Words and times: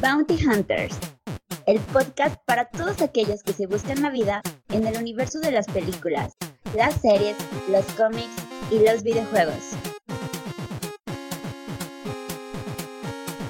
Bounty 0.00 0.38
Hunters, 0.46 0.98
el 1.66 1.78
podcast 1.78 2.36
para 2.46 2.64
todos 2.70 3.02
aquellos 3.02 3.42
que 3.42 3.52
se 3.52 3.66
buscan 3.66 4.00
la 4.00 4.08
vida 4.08 4.40
en 4.70 4.86
el 4.86 4.96
universo 4.96 5.40
de 5.40 5.52
las 5.52 5.66
películas, 5.66 6.32
las 6.74 6.94
series, 7.02 7.36
los 7.70 7.84
cómics 7.92 8.30
y 8.70 8.78
los 8.78 9.02
videojuegos. 9.02 9.76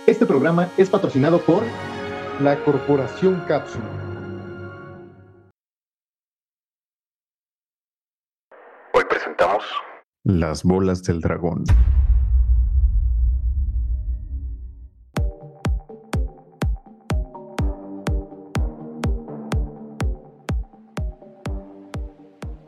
Este 0.09 0.27
programa 0.27 0.69
es 0.77 0.91
patrocinado 0.91 1.41
por 1.41 1.63
la 2.41 2.59
Corporación 2.65 3.45
Cápsula. 3.47 3.87
Hoy 8.93 9.05
presentamos 9.09 9.63
Las 10.25 10.65
bolas 10.65 11.05
del 11.05 11.21
dragón. 11.21 11.63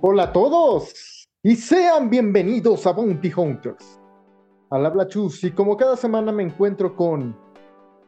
Hola 0.04 0.24
a 0.24 0.32
todos 0.32 1.28
y 1.44 1.54
sean 1.54 2.10
bienvenidos 2.10 2.88
a 2.88 2.92
Bounty 2.92 3.32
Hunters. 3.36 4.00
Al 4.68 4.84
habla 4.84 5.06
Chus 5.06 5.44
y 5.44 5.52
como 5.52 5.76
cada 5.76 5.96
semana 5.96 6.32
me 6.32 6.42
encuentro 6.42 6.96
con 6.96 7.38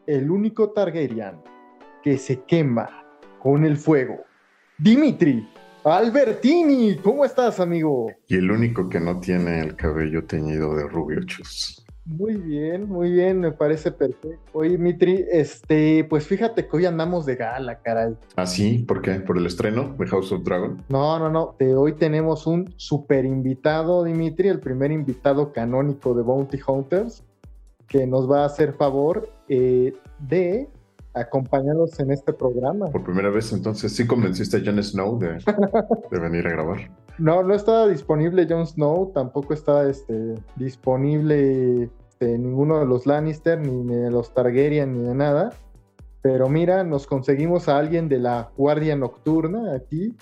el 0.05 0.29
único 0.29 0.71
Targaryen 0.71 1.41
que 2.03 2.19
se 2.19 2.43
quema 2.43 3.07
con 3.39 3.65
el 3.65 3.77
fuego. 3.77 4.17
Dimitri 4.77 5.49
Albertini, 5.85 6.97
¿cómo 6.97 7.25
estás, 7.25 7.61
amigo? 7.61 8.11
Y 8.27 8.39
el 8.39 8.51
único 8.51 8.89
que 8.89 8.99
no 8.99 9.21
tiene 9.21 9.61
el 9.61 9.77
cabello 9.77 10.25
teñido 10.25 10.75
de 10.75 10.89
rubio 10.89 11.21
chus. 11.25 11.84
Muy 12.07 12.35
bien, 12.37 12.87
muy 12.87 13.11
bien, 13.11 13.41
me 13.41 13.51
parece 13.51 13.91
perfecto. 13.91 14.39
Oye, 14.53 14.77
Mitri, 14.77 15.25
este, 15.31 16.05
pues 16.05 16.27
fíjate 16.27 16.69
que 16.69 16.77
hoy 16.77 16.85
andamos 16.85 17.25
de 17.25 17.37
gala, 17.37 17.81
caray. 17.81 18.15
¿Ah, 18.37 18.45
sí? 18.45 18.85
¿Por 18.87 19.01
qué? 19.01 19.15
¿Por 19.21 19.39
el 19.39 19.47
estreno 19.47 19.95
de 19.99 20.07
House 20.07 20.31
of 20.31 20.45
Dragon? 20.45 20.83
No, 20.91 21.19
no, 21.19 21.31
no. 21.31 21.57
De 21.59 21.75
hoy 21.75 21.95
tenemos 21.95 22.47
un 22.47 22.75
super 22.77 23.25
invitado, 23.25 24.05
Dimitri, 24.05 24.49
el 24.49 24.61
primer 24.61 24.93
invitado 24.93 25.53
canónico 25.53 26.13
de 26.13 26.23
Bounty 26.23 26.59
Hunters, 26.67 27.25
que 27.89 28.07
nos 28.07 28.31
va 28.31 28.43
a 28.43 28.47
hacer 28.47 28.75
favor 28.75 29.27
eh, 29.49 29.95
de 30.19 30.69
acompañarnos 31.15 31.99
en 32.01 32.11
este 32.11 32.35
programa. 32.35 32.91
Por 32.91 33.05
primera 33.05 33.31
vez, 33.31 33.51
entonces, 33.53 33.95
¿sí 33.95 34.07
convenciste 34.07 34.59
a 34.59 34.61
Jon 34.63 34.83
Snow 34.83 35.19
de, 35.19 35.39
de 36.11 36.19
venir 36.19 36.47
a 36.47 36.51
grabar? 36.51 36.91
No, 37.19 37.43
no 37.45 37.55
está 37.55 37.87
disponible 37.87 38.47
Jon 38.49 38.67
Snow, 38.67 39.13
tampoco 39.15 39.55
está 39.55 39.89
este, 39.89 40.35
disponible 40.57 41.89
este, 42.25 42.39
ninguno 42.39 42.81
de 42.81 42.87
los 42.87 43.07
Lannister, 43.07 43.59
ni 43.61 43.95
de 43.95 44.11
los 44.11 44.33
Targaryen, 44.33 44.95
ni 44.95 45.09
de 45.09 45.15
nada. 45.15 45.51
Pero 46.23 46.49
mira, 46.49 46.83
nos 46.85 47.07
conseguimos 47.07 47.69
a 47.69 47.77
alguien 47.77 48.09
de 48.09 48.19
la 48.19 48.51
Guardia 48.57 48.97
Nocturna 48.97 49.75
aquí, 49.75 50.17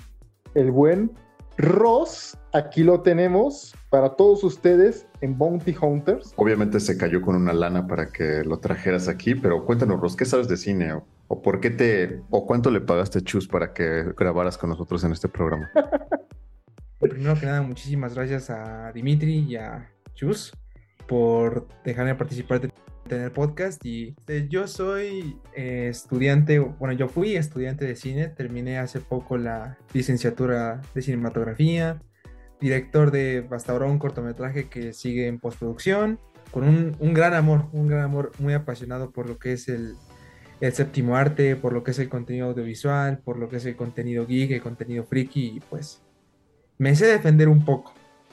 el 0.54 0.72
buen 0.72 1.12
Ross. 1.56 2.36
Aquí 2.52 2.82
lo 2.82 3.02
tenemos 3.02 3.74
para 3.88 4.16
todos 4.16 4.42
ustedes 4.42 5.06
en 5.20 5.38
Bounty 5.38 5.76
Hunters. 5.80 6.32
Obviamente 6.36 6.80
se 6.80 6.98
cayó 6.98 7.22
con 7.22 7.36
una 7.36 7.52
lana 7.52 7.86
para 7.86 8.06
que 8.06 8.42
lo 8.44 8.58
trajeras 8.58 9.06
aquí, 9.06 9.36
pero 9.36 9.64
cuéntanos, 9.64 10.00
Ross, 10.00 10.16
¿qué 10.16 10.24
sabes 10.24 10.48
de 10.48 10.56
cine? 10.56 10.92
¿O, 10.94 11.06
o 11.28 11.40
por 11.40 11.60
qué 11.60 11.70
te, 11.70 12.20
o 12.30 12.46
cuánto 12.46 12.70
le 12.72 12.80
pagaste 12.80 13.20
a 13.20 13.22
Chus 13.22 13.46
para 13.46 13.72
que 13.72 14.12
grabaras 14.16 14.58
con 14.58 14.70
nosotros 14.70 15.04
en 15.04 15.12
este 15.12 15.28
programa? 15.28 15.70
Primero 16.98 17.34
que 17.38 17.46
nada, 17.46 17.62
muchísimas 17.62 18.14
gracias 18.14 18.50
a 18.50 18.90
Dimitri 18.92 19.38
y 19.48 19.56
a 19.56 19.88
Chus 20.14 20.52
por 21.12 21.68
dejarme 21.84 22.14
participar 22.14 22.58
de 22.62 22.72
tener 23.06 23.34
podcast. 23.34 23.84
Y 23.84 24.16
eh, 24.28 24.46
yo 24.48 24.66
soy 24.66 25.38
eh, 25.54 25.88
estudiante, 25.90 26.58
bueno, 26.58 26.94
yo 26.94 27.06
fui 27.06 27.36
estudiante 27.36 27.84
de 27.84 27.96
cine, 27.96 28.28
terminé 28.28 28.78
hace 28.78 28.98
poco 28.98 29.36
la 29.36 29.76
licenciatura 29.92 30.80
de 30.94 31.02
cinematografía, 31.02 32.00
director 32.62 33.10
de 33.10 33.46
hasta 33.50 33.72
ahora 33.72 33.88
un 33.88 33.98
cortometraje 33.98 34.70
que 34.70 34.94
sigue 34.94 35.26
en 35.26 35.38
postproducción, 35.38 36.18
con 36.50 36.64
un, 36.64 36.96
un 36.98 37.12
gran 37.12 37.34
amor, 37.34 37.66
un 37.72 37.88
gran 37.88 38.00
amor 38.00 38.32
muy 38.38 38.54
apasionado 38.54 39.10
por 39.10 39.28
lo 39.28 39.38
que 39.38 39.52
es 39.52 39.68
el, 39.68 39.96
el 40.62 40.72
séptimo 40.72 41.18
arte, 41.18 41.56
por 41.56 41.74
lo 41.74 41.84
que 41.84 41.90
es 41.90 41.98
el 41.98 42.08
contenido 42.08 42.46
audiovisual, 42.46 43.18
por 43.18 43.36
lo 43.36 43.50
que 43.50 43.56
es 43.56 43.66
el 43.66 43.76
contenido 43.76 44.26
geek, 44.26 44.52
el 44.52 44.62
contenido 44.62 45.04
friki, 45.04 45.56
y 45.56 45.60
pues 45.60 46.00
me 46.78 46.96
sé 46.96 47.04
defender 47.04 47.50
un 47.50 47.66
poco. 47.66 47.92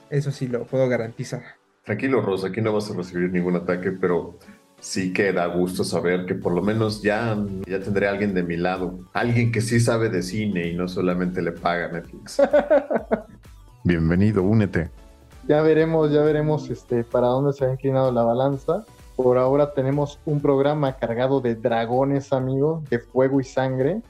Eso 0.10 0.32
sí 0.32 0.48
lo 0.48 0.66
puedo 0.66 0.88
garantizar. 0.88 1.59
Tranquilo, 1.90 2.22
Ross, 2.22 2.46
aquí 2.46 2.62
no 2.62 2.72
vas 2.72 2.92
a 2.92 2.94
recibir 2.94 3.32
ningún 3.32 3.56
ataque, 3.56 3.92
pero 3.92 4.36
sí 4.80 5.12
que 5.12 5.34
da 5.34 5.48
gusto 5.48 5.84
saber 5.84 6.28
que 6.28 6.36
por 6.36 6.54
lo 6.54 6.62
menos 6.62 7.02
ya, 7.02 7.36
ya 7.68 7.80
tendré 7.80 8.08
a 8.08 8.12
alguien 8.12 8.36
de 8.36 8.44
mi 8.44 8.58
lado. 8.58 9.00
Alguien 9.12 9.52
que 9.52 9.60
sí 9.60 9.80
sabe 9.80 10.08
de 10.10 10.22
cine 10.22 10.68
y 10.68 10.76
no 10.76 10.88
solamente 10.88 11.42
le 11.42 11.52
paga 11.52 11.88
Netflix. 11.88 12.40
Bienvenido, 13.84 14.44
únete. 14.44 14.92
Ya 15.48 15.64
veremos, 15.64 16.12
ya 16.12 16.22
veremos 16.22 16.70
este, 16.70 17.04
para 17.04 17.26
dónde 17.26 17.54
se 17.54 17.66
ha 17.66 17.72
inclinado 17.72 18.12
la 18.12 18.22
balanza. 18.22 18.86
Por 19.16 19.40
ahora 19.40 19.74
tenemos 19.74 20.20
un 20.26 20.42
programa 20.42 20.96
cargado 20.96 21.42
de 21.42 21.56
dragones, 21.56 22.32
amigo, 22.32 22.84
de 22.92 23.00
fuego 23.00 23.42
y 23.42 23.46
sangre. 23.46 24.04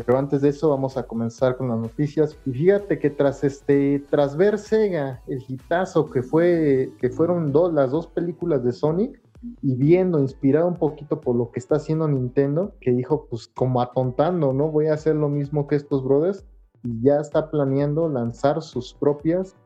Pero 0.00 0.18
antes 0.18 0.40
de 0.42 0.48
eso 0.48 0.70
vamos 0.70 0.96
a 0.96 1.02
comenzar 1.02 1.56
con 1.56 1.68
las 1.68 1.78
noticias. 1.78 2.38
Y 2.46 2.52
fíjate 2.52 2.98
que 2.98 3.10
tras 3.10 3.44
este, 3.44 4.04
tras 4.08 4.36
ver 4.36 4.58
Sega, 4.58 5.22
el 5.26 5.44
hitazo 5.46 6.06
que 6.06 6.22
fue, 6.22 6.92
que 6.98 7.10
fueron 7.10 7.52
dos, 7.52 7.72
las 7.72 7.90
dos 7.90 8.06
películas 8.06 8.64
de 8.64 8.72
Sonic, 8.72 9.20
y 9.60 9.74
viendo, 9.74 10.20
inspirado 10.20 10.68
un 10.68 10.76
poquito 10.76 11.20
por 11.20 11.34
lo 11.34 11.50
que 11.50 11.58
está 11.58 11.76
haciendo 11.76 12.06
Nintendo, 12.06 12.74
que 12.80 12.92
dijo, 12.92 13.26
pues 13.28 13.48
como 13.48 13.80
atontando, 13.80 14.52
¿no? 14.52 14.70
Voy 14.70 14.86
a 14.86 14.94
hacer 14.94 15.16
lo 15.16 15.28
mismo 15.28 15.66
que 15.66 15.74
estos 15.74 16.04
brothers, 16.04 16.46
y 16.84 17.02
ya 17.02 17.20
está 17.20 17.50
planeando 17.50 18.08
lanzar 18.08 18.62
sus 18.62 18.94
propias 18.94 19.56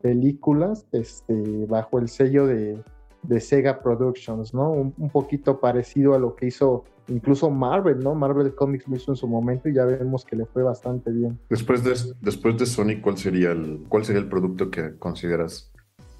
películas 0.00 0.86
este, 0.92 1.66
bajo 1.66 1.98
el 1.98 2.08
sello 2.08 2.46
de, 2.46 2.80
de 3.22 3.40
Sega 3.40 3.80
Productions, 3.80 4.54
¿no? 4.54 4.70
Un, 4.70 5.10
poquito 5.10 5.60
parecido 5.60 6.14
a 6.14 6.18
lo 6.18 6.36
que 6.36 6.46
hizo 6.46 6.84
incluso 7.08 7.50
Marvel, 7.50 8.00
¿no? 8.00 8.14
Marvel 8.14 8.54
Comics 8.54 8.88
lo 8.88 8.96
hizo 8.96 9.12
en 9.12 9.16
su 9.16 9.26
momento 9.26 9.68
y 9.68 9.74
ya 9.74 9.84
vemos 9.84 10.24
que 10.24 10.36
le 10.36 10.46
fue 10.46 10.62
bastante 10.62 11.10
bien. 11.10 11.38
Después 11.48 11.84
de, 11.84 11.94
después 12.20 12.56
de 12.58 12.66
Sonic, 12.66 13.00
¿cuál 13.00 13.18
sería, 13.18 13.52
el, 13.52 13.84
¿cuál 13.88 14.04
sería 14.04 14.22
el 14.22 14.28
producto 14.28 14.70
que 14.70 14.96
consideras 14.98 15.70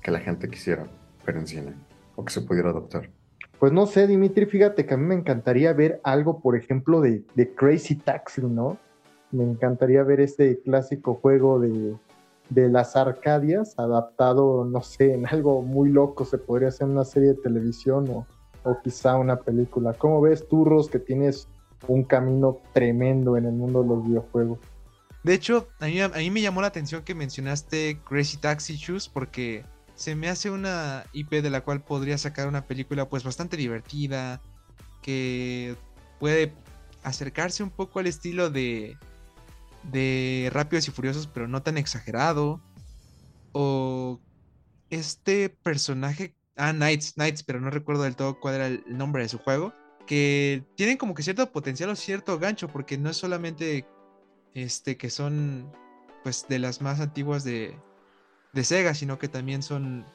que 0.02 0.10
la 0.10 0.20
gente 0.20 0.48
quisiera 0.48 0.86
ver 1.26 1.36
en 1.36 1.46
cine 1.46 1.72
o 2.16 2.24
que 2.24 2.32
se 2.32 2.42
pudiera 2.42 2.70
adaptar? 2.70 3.10
Pues 3.58 3.72
no 3.72 3.86
sé, 3.86 4.06
Dimitri, 4.06 4.46
fíjate 4.46 4.84
que 4.84 4.94
a 4.94 4.96
mí 4.96 5.06
me 5.06 5.14
encantaría 5.14 5.72
ver 5.72 6.00
algo, 6.04 6.40
por 6.40 6.56
ejemplo, 6.56 7.00
de, 7.00 7.24
de 7.34 7.54
Crazy 7.54 7.96
Taxi, 7.96 8.42
¿no? 8.42 8.76
Me 9.30 9.44
encantaría 9.44 10.02
ver 10.02 10.20
este 10.20 10.60
clásico 10.60 11.14
juego 11.14 11.58
de, 11.58 11.94
de 12.50 12.68
las 12.68 12.94
Arcadias 12.94 13.74
adaptado, 13.78 14.64
no 14.64 14.82
sé, 14.82 15.14
en 15.14 15.26
algo 15.26 15.62
muy 15.62 15.88
loco, 15.88 16.24
se 16.24 16.38
podría 16.38 16.68
hacer 16.68 16.88
una 16.88 17.04
serie 17.04 17.30
de 17.30 17.34
televisión 17.36 18.08
o, 18.10 18.26
o 18.64 18.80
quizá 18.82 19.16
una 19.16 19.36
película. 19.36 19.92
¿Cómo 19.94 20.20
ves 20.20 20.48
tú, 20.48 20.64
Ros, 20.64 20.88
que 20.88 20.98
tienes 20.98 21.48
un 21.86 22.04
camino 22.04 22.58
tremendo 22.72 23.36
en 23.36 23.46
el 23.46 23.52
mundo 23.52 23.82
de 23.82 23.88
los 23.88 24.04
videojuegos? 24.06 24.58
De 25.22 25.34
hecho, 25.34 25.68
a 25.80 25.86
mí, 25.86 26.00
a 26.00 26.08
mí 26.08 26.30
me 26.30 26.42
llamó 26.42 26.60
la 26.60 26.66
atención 26.66 27.02
que 27.02 27.14
mencionaste 27.14 28.00
Crazy 28.04 28.36
Taxi 28.36 28.76
Shoes 28.76 29.08
porque 29.08 29.64
se 29.94 30.16
me 30.16 30.28
hace 30.28 30.50
una 30.50 31.04
IP 31.12 31.30
de 31.30 31.50
la 31.50 31.62
cual 31.62 31.82
podría 31.82 32.18
sacar 32.18 32.48
una 32.48 32.66
película 32.66 33.08
pues 33.08 33.22
bastante 33.22 33.56
divertida, 33.56 34.40
que 35.02 35.76
puede 36.18 36.52
acercarse 37.02 37.62
un 37.62 37.70
poco 37.70 38.00
al 38.00 38.06
estilo 38.06 38.50
de 38.50 38.96
de 39.90 40.50
Rápidos 40.52 40.88
y 40.88 40.90
Furiosos, 40.90 41.26
pero 41.26 41.48
no 41.48 41.62
tan 41.62 41.78
exagerado. 41.78 42.60
O 43.52 44.20
este 44.90 45.48
personaje, 45.48 46.34
ah, 46.56 46.72
Knights, 46.72 47.14
Knights, 47.14 47.42
pero 47.42 47.60
no 47.60 47.70
recuerdo 47.70 48.02
del 48.02 48.16
todo 48.16 48.40
cuál 48.40 48.54
era 48.56 48.66
el 48.66 48.84
nombre 48.86 49.22
de 49.22 49.28
su 49.28 49.38
juego, 49.38 49.72
que 50.06 50.64
tienen 50.76 50.96
como 50.96 51.14
que 51.14 51.22
cierto 51.22 51.50
potencial 51.50 51.90
o 51.90 51.96
cierto 51.96 52.38
gancho, 52.38 52.68
porque 52.68 52.98
no 52.98 53.10
es 53.10 53.16
solamente 53.16 53.86
este 54.54 54.96
que 54.96 55.10
son 55.10 55.72
pues 56.22 56.46
de 56.48 56.58
las 56.58 56.80
más 56.80 57.00
antiguas 57.00 57.44
de, 57.44 57.76
de 58.52 58.64
Sega, 58.64 58.94
sino 58.94 59.18
que 59.18 59.28
también 59.28 59.62
son 59.62 60.06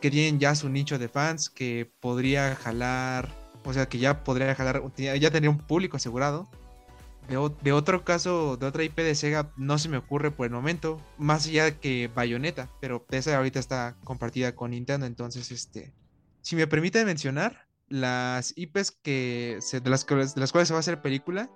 que 0.00 0.10
tienen 0.10 0.40
ya 0.40 0.54
su 0.54 0.68
nicho 0.68 0.98
de 0.98 1.08
fans 1.08 1.50
que 1.50 1.90
podría 2.00 2.56
jalar, 2.56 3.28
o 3.64 3.72
sea, 3.72 3.86
que 3.88 3.98
ya 3.98 4.24
podría 4.24 4.54
jalar, 4.54 4.82
ya 4.96 5.30
tendría 5.30 5.50
un 5.50 5.58
público 5.58 5.96
asegurado 5.96 6.48
de, 7.28 7.72
otro 7.72 8.04
caso, 8.04 8.56
de 8.56 8.66
otra 8.66 8.82
IP 8.82 8.96
de 8.96 9.14
Sega, 9.14 9.52
no 9.56 9.78
se 9.78 9.88
me 9.88 9.98
ocurre 9.98 10.30
por 10.30 10.46
el 10.46 10.52
momento, 10.52 11.00
más 11.16 11.46
allá 11.46 11.78
que 11.78 12.10
Bayonetta, 12.12 12.68
pero 12.80 13.06
esa 13.10 13.36
ahorita 13.36 13.60
está 13.60 13.96
compartida 14.04 14.56
con 14.56 14.72
Nintendo, 14.72 15.06
entonces, 15.06 15.52
este, 15.52 15.92
si 16.42 16.56
me 16.56 16.66
permiten 16.66 17.06
mencionar, 17.06 17.68
las 17.88 18.52
IPs 18.56 18.92
que 18.92 19.58
se, 19.60 19.80
de, 19.80 19.90
las, 19.90 20.06
de 20.06 20.40
las 20.40 20.52
cuales 20.52 20.68
se 20.68 20.74
va 20.74 20.78
a 20.78 20.80
hacer 20.80 21.02
película, 21.02 21.50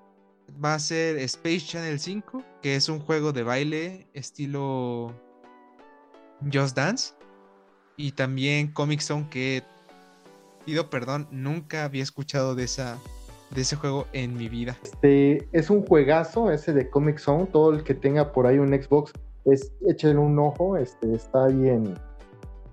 va 0.62 0.74
a 0.74 0.78
ser 0.78 1.18
Space 1.18 1.60
Channel 1.60 1.98
5, 1.98 2.44
que 2.62 2.76
es 2.76 2.88
un 2.88 3.00
juego 3.00 3.32
de 3.32 3.42
baile 3.42 4.08
estilo 4.14 5.14
Just 6.52 6.76
Dance, 6.76 7.14
y 7.96 8.12
también 8.12 8.72
Comic 8.72 9.00
Zone, 9.00 9.28
que 9.30 9.64
pido 10.66 10.90
perdón, 10.90 11.28
nunca 11.30 11.84
había 11.84 12.02
escuchado 12.02 12.54
de 12.54 12.64
esa 12.64 12.98
de 13.54 13.60
ese 13.62 13.76
juego 13.76 14.06
en 14.12 14.36
mi 14.36 14.48
vida. 14.48 14.76
Este, 14.82 15.48
es 15.52 15.70
un 15.70 15.86
juegazo 15.86 16.50
ese 16.50 16.72
de 16.72 16.90
Comic 16.90 17.18
Zone. 17.18 17.46
Todo 17.46 17.70
el 17.70 17.84
que 17.84 17.94
tenga 17.94 18.32
por 18.32 18.46
ahí 18.46 18.58
un 18.58 18.68
Xbox, 18.68 19.12
es, 19.44 19.72
échenle 19.86 20.18
un 20.18 20.38
ojo. 20.38 20.76
Este, 20.76 21.14
está 21.14 21.44
ahí 21.46 21.68
en, 21.68 21.94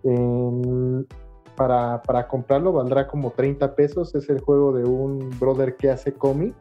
en- 0.04 1.08
para, 1.56 2.02
para 2.02 2.28
comprarlo, 2.28 2.74
valdrá 2.74 3.08
como 3.08 3.32
30 3.32 3.76
pesos. 3.76 4.16
Es 4.16 4.30
el 4.30 4.42
juego 4.42 4.74
de 4.74 4.84
un 4.84 5.30
brother 5.40 5.76
que 5.76 5.92
hace 5.92 6.14
cómic 6.14 6.56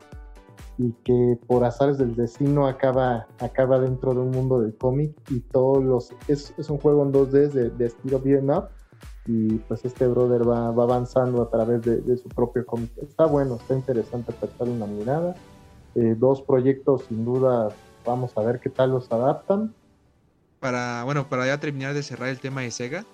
y 0.76 0.92
que 1.04 1.38
por 1.46 1.64
azares 1.64 1.98
del 1.98 2.14
destino 2.14 2.66
acaba, 2.66 3.26
acaba 3.38 3.78
dentro 3.78 4.12
de 4.14 4.20
un 4.20 4.30
mundo 4.30 4.60
del 4.60 4.76
cómic 4.76 5.12
y 5.30 5.40
todos 5.40 5.82
los... 5.82 6.10
Es, 6.28 6.54
es 6.58 6.68
un 6.70 6.78
juego 6.78 7.02
en 7.04 7.12
2D 7.12 7.50
de, 7.72 7.84
estilo 7.86 8.18
beat'em 8.18 8.50
up 8.50 8.68
y 9.26 9.56
pues 9.58 9.84
este 9.84 10.06
brother 10.06 10.48
va, 10.48 10.70
va 10.70 10.84
avanzando 10.84 11.42
a 11.42 11.50
través 11.50 11.82
de, 11.82 12.16
su 12.16 12.28
propio 12.28 12.64
cómic. 12.64 12.90
Está 13.02 13.26
bueno, 13.26 13.56
está 13.56 13.74
interesante 13.74 14.32
echarle 14.32 14.72
una 14.72 14.86
mirada. 14.86 15.34
Eh, 15.94 16.14
dos 16.16 16.42
proyectos 16.42 17.04
sin 17.08 17.24
duda, 17.24 17.68
vamos 18.04 18.36
a 18.36 18.42
ver 18.42 18.60
qué 18.60 18.70
tal 18.70 18.90
los 18.90 19.10
adaptan. 19.12 19.74
Para, 20.58 21.04
bueno, 21.04 21.28
para 21.28 21.46
ya 21.46 21.58
terminar 21.58 21.94
de 21.94 22.02
cerrar 22.02 22.28
el 22.28 22.40
tema 22.40 22.62
de 22.62 22.70
Sega, 22.70 23.04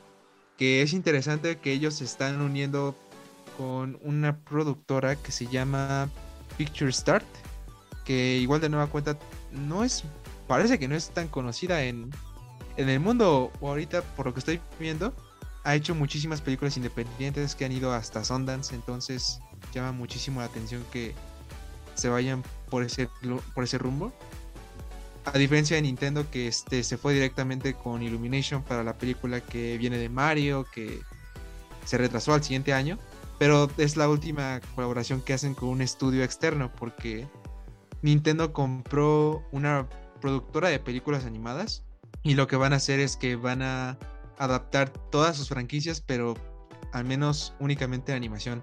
que 0.56 0.82
es 0.82 0.92
interesante 0.92 1.58
que 1.58 1.72
ellos 1.72 1.94
se 1.94 2.04
están 2.04 2.40
uniendo 2.40 2.94
con 3.56 3.98
una 4.02 4.38
productora 4.38 5.16
que 5.16 5.32
se 5.32 5.46
llama 5.46 6.08
Picture 6.56 6.92
Start, 6.92 7.26
que 8.04 8.36
igual 8.36 8.60
de 8.60 8.68
nueva 8.68 8.86
cuenta 8.88 9.16
no 9.52 9.84
es, 9.84 10.04
parece 10.46 10.78
que 10.78 10.88
no 10.88 10.94
es 10.94 11.10
tan 11.10 11.28
conocida 11.28 11.82
en, 11.84 12.10
en 12.76 12.88
el 12.88 13.00
mundo 13.00 13.50
ahorita 13.60 14.02
por 14.02 14.26
lo 14.26 14.34
que 14.34 14.40
estoy 14.40 14.60
viendo. 14.78 15.12
Ha 15.66 15.74
hecho 15.74 15.96
muchísimas 15.96 16.40
películas 16.40 16.76
independientes 16.76 17.56
que 17.56 17.64
han 17.64 17.72
ido 17.72 17.92
hasta 17.92 18.22
Sundance, 18.24 18.72
entonces 18.72 19.40
llama 19.74 19.90
muchísimo 19.90 20.38
la 20.38 20.46
atención 20.46 20.84
que 20.92 21.12
se 21.96 22.08
vayan 22.08 22.44
por 22.70 22.84
ese, 22.84 23.08
por 23.52 23.64
ese 23.64 23.76
rumbo. 23.76 24.12
A 25.24 25.36
diferencia 25.36 25.74
de 25.74 25.82
Nintendo 25.82 26.30
que 26.30 26.46
este, 26.46 26.84
se 26.84 26.96
fue 26.96 27.14
directamente 27.14 27.74
con 27.74 28.00
Illumination 28.00 28.62
para 28.62 28.84
la 28.84 28.96
película 28.96 29.40
que 29.40 29.76
viene 29.76 29.98
de 29.98 30.08
Mario, 30.08 30.64
que 30.72 31.00
se 31.84 31.98
retrasó 31.98 32.32
al 32.32 32.44
siguiente 32.44 32.72
año, 32.72 32.96
pero 33.36 33.68
es 33.76 33.96
la 33.96 34.08
última 34.08 34.60
colaboración 34.76 35.20
que 35.20 35.32
hacen 35.32 35.54
con 35.54 35.70
un 35.70 35.82
estudio 35.82 36.22
externo 36.22 36.70
porque 36.78 37.26
Nintendo 38.02 38.52
compró 38.52 39.42
una 39.50 39.88
productora 40.20 40.68
de 40.68 40.78
películas 40.78 41.24
animadas 41.24 41.82
y 42.22 42.34
lo 42.34 42.46
que 42.46 42.54
van 42.54 42.72
a 42.72 42.76
hacer 42.76 43.00
es 43.00 43.16
que 43.16 43.34
van 43.34 43.62
a 43.62 43.98
adaptar 44.38 44.90
todas 45.10 45.36
sus 45.36 45.48
franquicias, 45.48 46.00
pero 46.00 46.34
al 46.92 47.04
menos 47.04 47.54
únicamente 47.60 48.12
en 48.12 48.16
animación. 48.16 48.62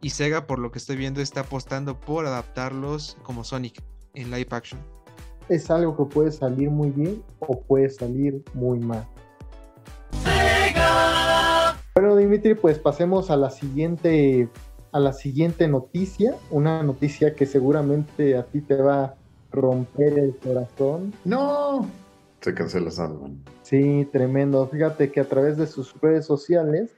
Y 0.00 0.10
Sega, 0.10 0.46
por 0.46 0.58
lo 0.58 0.72
que 0.72 0.78
estoy 0.78 0.96
viendo, 0.96 1.20
está 1.20 1.40
apostando 1.40 1.98
por 2.00 2.26
adaptarlos 2.26 3.16
como 3.22 3.44
Sonic 3.44 3.82
en 4.14 4.30
live 4.30 4.48
action. 4.50 4.80
Es 5.48 5.70
algo 5.70 5.96
que 5.96 6.12
puede 6.12 6.32
salir 6.32 6.70
muy 6.70 6.90
bien 6.90 7.22
o 7.40 7.60
puede 7.60 7.88
salir 7.90 8.42
muy 8.54 8.78
mal. 8.80 9.06
Bueno, 11.94 12.16
Dimitri, 12.16 12.54
pues 12.54 12.78
pasemos 12.78 13.30
a 13.30 13.36
la 13.36 13.50
siguiente 13.50 14.48
a 14.92 15.00
la 15.00 15.12
siguiente 15.12 15.68
noticia, 15.68 16.36
una 16.50 16.82
noticia 16.82 17.34
que 17.34 17.46
seguramente 17.46 18.36
a 18.36 18.44
ti 18.44 18.60
te 18.60 18.76
va 18.76 19.04
a 19.04 19.14
romper 19.50 20.18
el 20.18 20.36
corazón. 20.36 21.14
No. 21.24 21.86
Se 22.42 22.52
cancela 22.54 22.90
Sandman. 22.90 23.42
Sí, 23.62 24.06
tremendo. 24.12 24.66
Fíjate 24.66 25.10
que 25.10 25.20
a 25.20 25.28
través 25.28 25.56
de 25.56 25.66
sus 25.66 25.98
redes 26.00 26.26
sociales, 26.26 26.90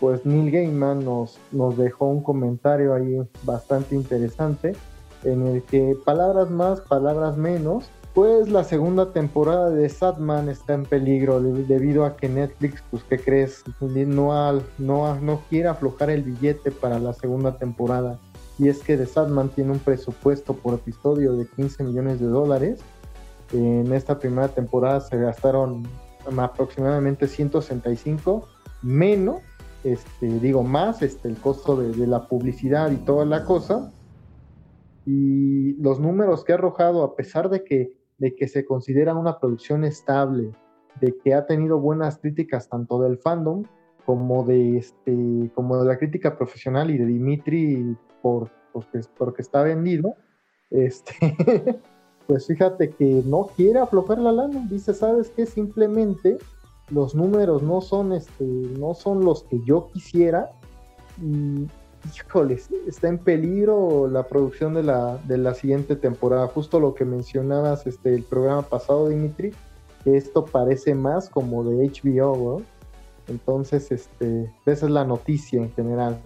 pues 0.00 0.24
Neil 0.24 0.50
Gaiman 0.50 1.04
nos, 1.04 1.38
nos 1.52 1.76
dejó 1.76 2.06
un 2.06 2.22
comentario 2.22 2.94
ahí 2.94 3.18
bastante 3.44 3.94
interesante 3.94 4.74
en 5.22 5.46
el 5.46 5.62
que 5.64 5.94
palabras 6.04 6.50
más, 6.50 6.80
palabras 6.80 7.36
menos, 7.36 7.90
pues 8.14 8.48
la 8.48 8.64
segunda 8.64 9.12
temporada 9.12 9.68
de 9.70 9.88
Sadman 9.88 10.48
está 10.48 10.72
en 10.72 10.84
peligro 10.84 11.40
de- 11.42 11.62
debido 11.64 12.06
a 12.06 12.16
que 12.16 12.28
Netflix, 12.30 12.82
pues 12.90 13.04
¿qué 13.04 13.18
crees? 13.18 13.62
No, 13.80 14.60
no, 14.78 15.20
no 15.20 15.40
quiere 15.50 15.68
aflojar 15.68 16.08
el 16.10 16.22
billete 16.22 16.70
para 16.70 16.98
la 16.98 17.12
segunda 17.12 17.58
temporada. 17.58 18.18
Y 18.58 18.68
es 18.68 18.78
que 18.80 18.96
The 18.96 19.06
Sadman 19.06 19.50
tiene 19.50 19.72
un 19.72 19.78
presupuesto 19.78 20.54
por 20.54 20.74
episodio 20.74 21.34
de 21.34 21.46
15 21.46 21.84
millones 21.84 22.18
de 22.18 22.26
dólares 22.26 22.80
en 23.52 23.92
esta 23.92 24.18
primera 24.18 24.48
temporada 24.48 25.00
se 25.00 25.16
gastaron 25.16 25.82
aproximadamente 26.38 27.26
165 27.26 28.46
menos, 28.82 29.40
este, 29.84 30.26
digo 30.40 30.62
más, 30.62 31.02
este, 31.02 31.28
el 31.28 31.36
costo 31.36 31.76
de, 31.76 31.92
de 31.92 32.06
la 32.06 32.28
publicidad 32.28 32.90
y 32.90 32.96
toda 32.96 33.24
la 33.24 33.44
cosa. 33.44 33.92
Y 35.06 35.74
los 35.82 35.98
números 35.98 36.44
que 36.44 36.52
ha 36.52 36.56
arrojado, 36.56 37.02
a 37.02 37.16
pesar 37.16 37.48
de 37.48 37.64
que, 37.64 37.92
de 38.18 38.34
que 38.34 38.48
se 38.48 38.64
considera 38.64 39.14
una 39.14 39.38
producción 39.38 39.84
estable, 39.84 40.52
de 41.00 41.16
que 41.16 41.34
ha 41.34 41.46
tenido 41.46 41.78
buenas 41.78 42.18
críticas 42.18 42.68
tanto 42.68 43.00
del 43.00 43.18
fandom 43.18 43.64
como 44.04 44.44
de, 44.44 44.78
este, 44.78 45.50
como 45.54 45.78
de 45.78 45.86
la 45.86 45.98
crítica 45.98 46.36
profesional 46.36 46.90
y 46.90 46.98
de 46.98 47.06
Dimitri 47.06 47.96
por, 48.22 48.50
porque, 48.72 49.00
porque 49.16 49.42
está 49.42 49.62
vendido, 49.62 50.14
este, 50.70 51.14
pues 52.30 52.46
fíjate 52.46 52.90
que 52.90 53.24
no 53.26 53.50
quiere 53.56 53.80
aflojar 53.80 54.18
la 54.18 54.30
lana. 54.30 54.64
Dice, 54.70 54.94
¿sabes 54.94 55.32
qué? 55.34 55.46
Simplemente 55.46 56.38
los 56.88 57.12
números 57.12 57.60
no 57.60 57.80
son, 57.80 58.12
este, 58.12 58.44
no 58.44 58.94
son 58.94 59.24
los 59.24 59.42
que 59.42 59.60
yo 59.64 59.90
quisiera. 59.92 60.52
Y, 61.20 61.66
híjoles, 62.14 62.70
está 62.86 63.08
en 63.08 63.18
peligro 63.18 64.06
la 64.06 64.28
producción 64.28 64.74
de 64.74 64.84
la, 64.84 65.18
de 65.26 65.38
la 65.38 65.54
siguiente 65.54 65.96
temporada. 65.96 66.46
Justo 66.46 66.78
lo 66.78 66.94
que 66.94 67.04
mencionabas 67.04 67.84
este, 67.88 68.14
el 68.14 68.22
programa 68.22 68.62
pasado, 68.62 69.08
Dimitri, 69.08 69.50
que 70.04 70.16
esto 70.16 70.44
parece 70.44 70.94
más 70.94 71.28
como 71.28 71.64
de 71.64 71.84
HBO. 71.88 72.62
Entonces, 73.26 73.90
este, 73.90 74.54
esa 74.66 74.86
es 74.86 74.92
la 74.92 75.04
noticia 75.04 75.60
en 75.60 75.72
general. 75.72 76.22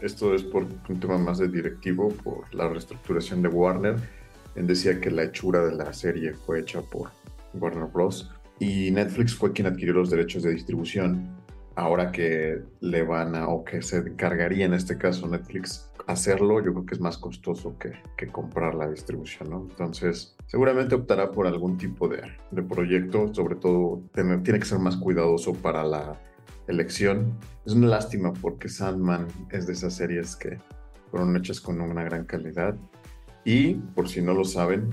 Esto 0.00 0.32
es 0.32 0.44
por 0.44 0.62
un 0.62 1.00
tema 1.00 1.18
más 1.18 1.38
de 1.38 1.48
directivo, 1.48 2.10
por 2.22 2.54
la 2.54 2.68
reestructuración 2.68 3.42
de 3.42 3.48
Warner. 3.48 4.19
Él 4.54 4.66
decía 4.66 5.00
que 5.00 5.10
la 5.10 5.24
hechura 5.24 5.64
de 5.64 5.74
la 5.74 5.92
serie 5.92 6.34
fue 6.34 6.60
hecha 6.60 6.80
por 6.82 7.10
Warner 7.54 7.84
Bros. 7.84 8.30
Y 8.58 8.90
Netflix 8.90 9.34
fue 9.34 9.52
quien 9.52 9.66
adquirió 9.68 9.94
los 9.94 10.10
derechos 10.10 10.42
de 10.42 10.52
distribución. 10.52 11.28
Ahora 11.76 12.12
que 12.12 12.60
le 12.80 13.02
van 13.04 13.34
a, 13.34 13.48
o 13.48 13.64
que 13.64 13.80
se 13.80 13.98
encargaría 13.98 14.66
en 14.66 14.74
este 14.74 14.98
caso 14.98 15.26
Netflix 15.28 15.90
hacerlo, 16.06 16.62
yo 16.62 16.72
creo 16.72 16.84
que 16.84 16.94
es 16.94 17.00
más 17.00 17.16
costoso 17.16 17.78
que, 17.78 17.92
que 18.18 18.26
comprar 18.26 18.74
la 18.74 18.90
distribución. 18.90 19.68
Entonces, 19.70 20.36
seguramente 20.46 20.96
optará 20.96 21.30
por 21.30 21.46
algún 21.46 21.78
tipo 21.78 22.08
de, 22.08 22.20
de 22.50 22.62
proyecto, 22.62 23.32
sobre 23.32 23.54
todo 23.54 24.02
tener- 24.12 24.42
tiene 24.42 24.58
que 24.58 24.66
ser 24.66 24.80
más 24.80 24.96
cuidadoso 24.96 25.54
para 25.54 25.84
la 25.84 26.20
elección. 26.66 27.38
Es 27.64 27.72
una 27.72 27.86
lástima 27.86 28.32
porque 28.32 28.68
Sandman 28.68 29.28
es 29.50 29.66
de 29.66 29.72
esas 29.72 29.94
series 29.94 30.34
que 30.36 30.58
fueron 31.10 31.34
hechas 31.36 31.60
con 31.60 31.80
una 31.80 32.02
gran 32.02 32.24
calidad. 32.24 32.74
Y 33.44 33.74
por 33.74 34.08
si 34.08 34.20
no 34.20 34.34
lo 34.34 34.44
saben, 34.44 34.90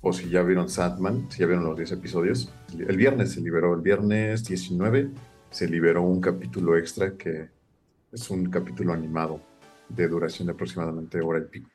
o 0.00 0.12
si 0.12 0.28
ya 0.28 0.42
vieron 0.42 0.68
Sandman, 0.68 1.30
si 1.30 1.40
ya 1.40 1.46
vieron 1.46 1.64
los 1.64 1.76
10 1.76 1.92
episodios, 1.92 2.52
el 2.78 2.96
viernes 2.96 3.32
se 3.32 3.40
liberó, 3.40 3.74
el 3.74 3.80
viernes 3.80 4.44
19 4.44 5.10
se 5.50 5.68
liberó 5.68 6.02
un 6.02 6.20
capítulo 6.20 6.76
extra 6.76 7.16
que 7.16 7.48
es 8.12 8.30
un 8.30 8.50
capítulo 8.50 8.92
animado 8.92 9.40
de 9.88 10.08
duración 10.08 10.46
de 10.46 10.52
aproximadamente 10.52 11.20
hora 11.20 11.40
y 11.40 11.48
pico. 11.48 11.70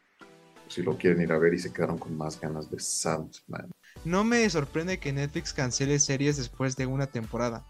Si 0.67 0.81
lo 0.81 0.97
quieren 0.97 1.21
ir 1.21 1.31
a 1.31 1.37
ver 1.37 1.53
y 1.53 1.59
se 1.59 1.71
quedaron 1.71 1.97
con 1.97 2.17
más 2.17 2.39
ganas 2.39 2.69
de 2.69 2.79
Sandman. 2.79 3.69
No 4.05 4.23
me 4.23 4.49
sorprende 4.49 4.99
que 4.99 5.13
Netflix 5.13 5.53
cancele 5.53 5.99
series 5.99 6.37
después 6.37 6.75
de 6.75 6.85
una 6.85 7.07
temporada. 7.07 7.65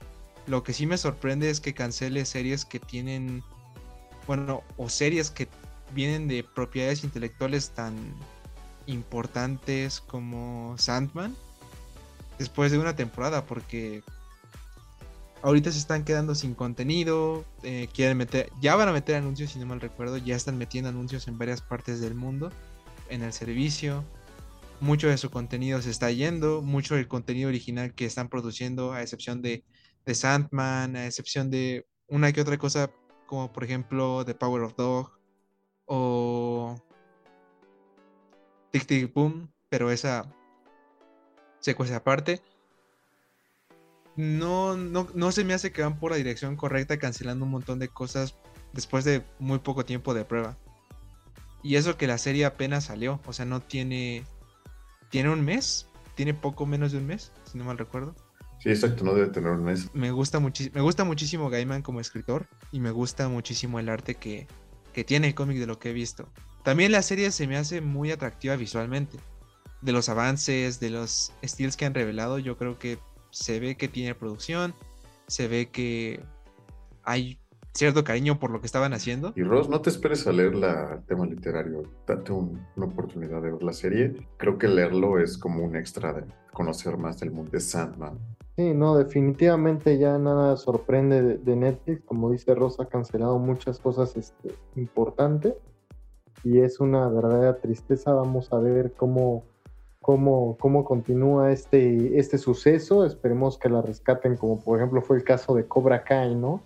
Lo 0.48 0.64
que 0.64 0.74
sí 0.74 0.86
me 0.86 0.98
sorprende 0.98 1.50
es 1.50 1.60
que 1.60 1.74
cancele 1.74 2.26
series 2.26 2.66
que 2.66 2.80
tienen, 2.80 3.44
bueno, 4.28 4.64
o 4.78 4.90
series 4.90 5.32
que 5.32 5.48
vienen 5.94 6.28
de 6.28 6.44
propiedades 6.44 7.04
intelectuales 7.04 7.72
tan 7.72 7.96
importantes 8.88 10.02
como 10.02 10.76
Sandman 10.78 11.36
después 12.38 12.72
de 12.72 12.80
una 12.80 12.96
temporada, 12.96 13.46
porque 13.46 14.04
ahorita 15.42 15.72
se 15.72 15.78
están 15.78 16.04
quedando 16.04 16.36
sin 16.36 16.56
contenido, 16.56 17.46
eh, 17.64 17.88
quieren 17.94 18.18
meter, 18.18 18.50
ya 18.62 18.76
van 18.76 18.90
a 18.90 18.94
meter 18.94 19.16
anuncios, 19.16 19.52
si 19.52 19.60
no 19.60 19.66
mal 19.66 19.82
recuerdo, 19.82 20.18
ya 20.18 20.36
están 20.36 20.58
metiendo 20.58 20.90
anuncios 20.90 21.28
en 21.28 21.38
varias 21.38 21.62
partes 21.62 22.02
del 22.02 22.16
mundo, 22.16 22.52
en 23.10 23.22
el 23.22 23.34
servicio, 23.34 24.04
mucho 24.80 25.08
de 25.08 25.18
su 25.18 25.30
contenido 25.30 25.82
se 25.82 25.92
está 25.92 26.12
yendo, 26.12 26.62
mucho 26.62 26.96
del 26.96 27.08
contenido 27.08 27.50
original 27.50 27.94
que 27.94 28.06
están 28.06 28.30
produciendo, 28.30 28.94
a 28.94 29.02
excepción 29.02 29.42
de, 29.42 29.64
de 30.06 30.16
Sandman, 30.16 30.96
a 30.96 31.06
excepción 31.06 31.50
de 31.50 31.86
una 32.08 32.32
que 32.34 32.42
otra 32.42 32.58
cosa, 32.58 32.92
como 33.28 33.54
por 33.54 33.64
ejemplo 33.64 34.26
The 34.26 34.36
Power 34.36 34.64
of 34.64 34.76
Dog 34.76 35.23
o 35.86 36.76
Tic 38.72 38.86
Tic 38.86 39.14
Boom, 39.14 39.52
pero 39.70 39.92
esa 39.92 40.26
secuencia 41.60 41.98
aparte. 41.98 42.42
No, 44.16 44.78
no, 44.78 45.08
no 45.14 45.32
se 45.32 45.44
me 45.44 45.54
hace 45.54 45.72
que 45.72 45.82
van 45.82 46.00
por 46.00 46.12
la 46.12 46.18
dirección 46.18 46.56
correcta, 46.56 47.00
cancelando 47.00 47.46
un 47.46 47.52
montón 47.52 47.80
de 47.80 47.88
cosas 47.88 48.36
después 48.74 49.06
de 49.06 49.24
muy 49.40 49.60
poco 49.60 49.86
tiempo 49.86 50.14
de 50.14 50.26
prueba. 50.26 50.58
Y 51.64 51.76
eso 51.76 51.98
que 51.98 52.08
la 52.08 52.18
serie 52.18 52.46
apenas 52.46 52.86
salió, 52.86 53.22
o 53.26 53.34
sea, 53.34 53.46
no 53.46 53.62
tiene... 53.62 54.26
Tiene 55.10 55.30
un 55.30 55.46
mes, 55.46 55.88
tiene 56.16 56.34
poco 56.34 56.66
menos 56.66 56.92
de 56.92 56.98
un 56.98 57.06
mes, 57.06 57.32
si 57.46 57.58
no 57.58 57.64
mal 57.64 57.78
recuerdo. 57.78 58.16
Sí, 58.60 58.70
exacto, 58.70 59.04
no 59.04 59.14
debe 59.14 59.28
tener 59.28 59.52
un 59.52 59.64
mes. 59.64 59.94
Me 59.94 60.12
gusta, 60.12 60.40
me 60.40 60.82
gusta 60.82 61.04
muchísimo 61.04 61.50
Gaiman 61.50 61.84
como 61.84 62.00
escritor 62.00 62.48
y 62.72 62.80
me 62.80 62.92
gusta 62.92 63.28
muchísimo 63.30 63.80
el 63.80 63.90
arte 63.90 64.16
que, 64.16 64.48
que 64.94 65.04
tiene 65.04 65.28
el 65.28 65.36
cómic 65.36 65.58
de 65.58 65.68
lo 65.68 65.80
que 65.80 65.90
he 65.90 65.94
visto. 65.94 66.30
También 66.64 66.92
la 66.92 67.02
serie 67.02 67.32
se 67.32 67.48
me 67.48 67.58
hace 67.58 67.82
muy 67.82 68.12
atractiva 68.12 68.56
visualmente. 68.56 69.18
De 69.82 69.92
los 69.92 70.08
avances, 70.08 70.80
de 70.80 70.90
los 70.90 71.34
estilos 71.42 71.76
que 71.76 71.86
han 71.86 71.94
revelado, 71.94 72.40
yo 72.40 72.58
creo 72.58 72.80
que 72.80 72.98
se 73.32 73.60
ve 73.60 73.76
que 73.76 73.90
tiene 73.90 74.16
producción, 74.16 74.74
se 75.28 75.48
ve 75.50 75.70
que 75.70 76.24
hay 77.04 77.38
cierto 77.74 78.04
cariño 78.04 78.40
por 78.40 78.52
lo 78.52 78.62
que 78.62 78.68
estaban 78.68 78.94
haciendo. 78.94 79.34
Y 79.36 79.44
Ross, 79.44 79.68
no 79.68 79.82
te 79.82 79.90
esperes 79.90 80.26
a 80.28 80.32
leer 80.32 80.56
la, 80.56 81.02
tema 81.08 81.26
literario, 81.26 81.84
date 82.08 82.32
una 82.32 82.86
oportunidad 82.86 83.42
de 83.42 83.52
ver 83.52 83.64
la 83.64 83.74
serie. 83.74 84.16
Creo 84.38 84.58
que 84.58 84.68
leerlo 84.68 85.20
es 85.20 85.38
como 85.38 85.64
un 85.64 85.76
extra 85.76 86.14
de 86.14 86.24
conocer 86.54 86.98
más 86.98 87.20
del 87.20 87.32
mundo 87.32 87.52
de 87.52 87.60
Sandman. 87.60 88.20
Sí, 88.56 88.74
no, 88.76 88.96
definitivamente 88.96 89.98
ya 89.98 90.20
nada 90.20 90.58
sorprende 90.58 91.38
de, 91.38 91.56
Netflix. 91.56 92.04
Como 92.06 92.30
dice 92.30 92.54
Ross, 92.54 92.80
ha 92.80 92.86
cancelado 92.86 93.40
muchas 93.40 93.80
cosas 93.80 94.16
este, 94.16 94.54
importantes 94.76 95.56
y 96.44 96.60
es 96.60 96.80
una 96.80 97.08
verdadera 97.10 97.58
tristeza. 97.58 98.14
Vamos 98.14 98.54
a 98.54 98.60
ver 98.60 98.94
cómo, 98.94 99.44
cómo, 100.02 100.56
cómo 100.60 100.86
continúa 100.86 101.52
este, 101.52 102.20
este 102.20 102.38
suceso. 102.38 103.06
Esperemos 103.06 103.58
que 103.58 103.70
la 103.70 103.82
rescaten, 103.82 104.38
como 104.38 104.60
por 104.60 104.78
ejemplo 104.78 105.02
fue 105.02 105.18
el 105.18 105.24
caso 105.24 105.56
de 105.56 105.68
Cobra 105.68 106.04
Kai, 106.04 106.36
¿no? 106.36 106.62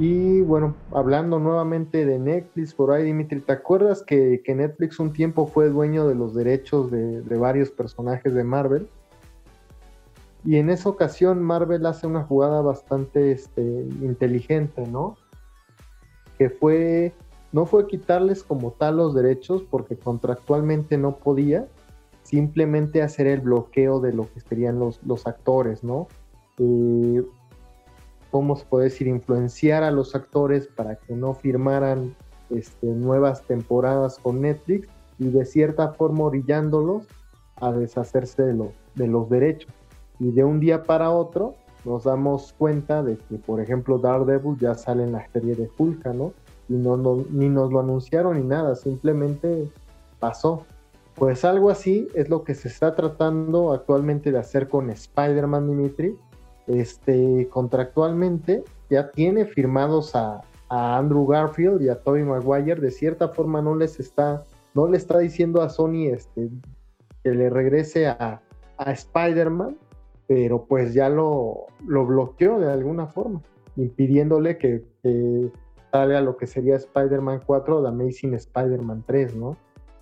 Y 0.00 0.40
bueno, 0.40 0.74
hablando 0.92 1.38
nuevamente 1.38 2.06
de 2.06 2.18
Netflix, 2.18 2.72
por 2.72 2.90
ahí 2.90 3.04
Dimitri, 3.04 3.40
¿te 3.40 3.52
acuerdas 3.52 4.02
que, 4.02 4.42
Netflix 4.46 4.98
un 4.98 5.12
tiempo 5.12 5.46
fue 5.46 5.68
dueño 5.68 6.08
de 6.08 6.14
los 6.14 6.34
derechos 6.34 6.90
de, 6.90 7.20
varios 7.36 7.70
personajes 7.70 8.32
de 8.32 8.42
Marvel? 8.42 8.88
Y 10.42 10.56
en 10.56 10.70
esa 10.70 10.88
ocasión 10.88 11.42
Marvel 11.42 11.84
hace 11.84 12.06
una 12.06 12.22
jugada 12.22 12.62
bastante 12.62 13.30
este, 13.32 13.60
inteligente, 14.00 14.86
¿no? 14.86 15.18
Que 16.38 16.48
fue, 16.48 17.12
no 17.52 17.66
fue 17.66 17.86
quitarles 17.86 18.42
como 18.42 18.70
tal 18.70 18.96
los 18.96 19.14
derechos 19.14 19.62
porque 19.70 19.98
contractualmente 19.98 20.96
no 20.96 21.16
podía, 21.16 21.68
simplemente 22.22 23.02
hacer 23.02 23.26
el 23.26 23.42
bloqueo 23.42 24.00
de 24.00 24.14
lo 24.14 24.32
que 24.32 24.40
serían 24.40 24.78
los, 24.78 24.98
los 25.04 25.26
actores, 25.26 25.84
¿no? 25.84 26.08
Eh, 26.56 27.22
cómo 28.30 28.56
se 28.56 28.64
puede 28.64 28.84
decir, 28.84 29.06
influenciar 29.06 29.82
a 29.82 29.90
los 29.90 30.14
actores 30.14 30.68
para 30.68 30.96
que 30.96 31.14
no 31.14 31.34
firmaran 31.34 32.14
este, 32.50 32.86
nuevas 32.86 33.42
temporadas 33.42 34.18
con 34.18 34.40
Netflix 34.40 34.88
y 35.18 35.28
de 35.28 35.44
cierta 35.44 35.92
forma 35.92 36.24
orillándolos 36.24 37.06
a 37.56 37.72
deshacerse 37.72 38.42
de, 38.42 39.06
los 39.06 39.28
derechos. 39.28 39.70
Y 40.18 40.32
de 40.32 40.44
un 40.44 40.60
día 40.60 40.82
para 40.82 41.10
otro 41.10 41.54
nos 41.84 42.04
damos 42.04 42.54
cuenta 42.58 43.02
de 43.02 43.16
que, 43.16 43.36
por 43.36 43.60
ejemplo, 43.60 43.98
Daredevil 43.98 44.58
ya 44.58 44.74
sale 44.74 45.04
en 45.04 45.12
la 45.12 45.26
serie 45.30 45.54
de 45.54 45.70
Hulk, 45.76 46.06
¿no? 46.06 46.32
Y 46.68 46.74
no, 46.74 46.96
ni 47.30 47.48
nos 47.48 47.72
lo 47.72 47.80
anunciaron 47.80 48.36
ni 48.36 48.46
nada, 48.46 48.76
simplemente 48.76 49.68
pasó. 50.18 50.64
Pues 51.14 51.44
algo 51.44 51.70
así 51.70 52.08
es 52.14 52.28
lo 52.28 52.44
que 52.44 52.54
se 52.54 52.68
está 52.68 52.94
tratando 52.94 53.72
actualmente 53.72 54.32
de 54.32 54.38
hacer 54.38 54.68
con 54.68 54.90
Spider-Man 54.90 55.68
Dimitri, 55.68 56.16
este, 56.66 57.48
contractualmente 57.50 58.64
ya 58.88 59.10
tiene 59.10 59.46
firmados 59.46 60.14
a, 60.14 60.42
Andrew 60.72 61.26
Garfield 61.26 61.82
y 61.82 61.88
a 61.88 62.00
Tobey 62.00 62.22
Maguire, 62.22 62.80
de 62.80 62.92
cierta 62.92 63.26
forma 63.30 63.60
no 63.60 63.74
les 63.74 63.98
está, 63.98 64.44
no 64.72 64.86
le 64.86 64.98
está 64.98 65.18
diciendo 65.18 65.62
a 65.62 65.68
Sony 65.68 66.06
este, 66.12 66.48
que 67.24 67.30
le 67.30 67.50
regrese 67.50 68.06
a, 68.06 68.40
Spider-Man, 68.78 69.76
pero 70.28 70.64
pues 70.64 70.94
ya 70.94 71.08
lo, 71.08 71.66
lo, 71.86 72.06
bloqueó 72.06 72.60
de 72.60 72.72
alguna 72.72 73.08
forma, 73.08 73.42
impidiéndole 73.76 74.58
que, 74.58 74.84
que 75.02 75.50
salga 75.90 76.20
lo 76.20 76.36
que 76.36 76.46
sería 76.46 76.76
Spider-Man 76.76 77.42
4 77.44 77.78
o 77.78 77.82
The 77.82 77.88
Amazing 77.88 78.34
Spider-Man 78.34 79.04
3, 79.06 79.34
¿no? 79.34 79.56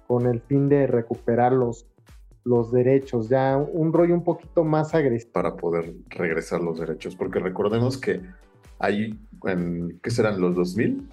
Con 0.06 0.26
el 0.26 0.40
fin 0.42 0.68
de 0.68 0.86
recuperar 0.86 1.52
los, 1.52 1.86
los 2.48 2.72
derechos, 2.72 3.28
ya 3.28 3.56
un 3.56 3.92
rollo 3.92 4.14
un 4.14 4.24
poquito 4.24 4.64
más 4.64 4.94
agresivo. 4.94 5.32
Para 5.32 5.54
poder 5.56 5.94
regresar 6.08 6.60
los 6.60 6.80
derechos, 6.80 7.14
porque 7.14 7.38
recordemos 7.38 7.98
que 7.98 8.22
hay, 8.78 9.18
en, 9.44 9.98
¿qué 10.02 10.10
serán 10.10 10.40
los 10.40 10.54
2000? 10.54 11.08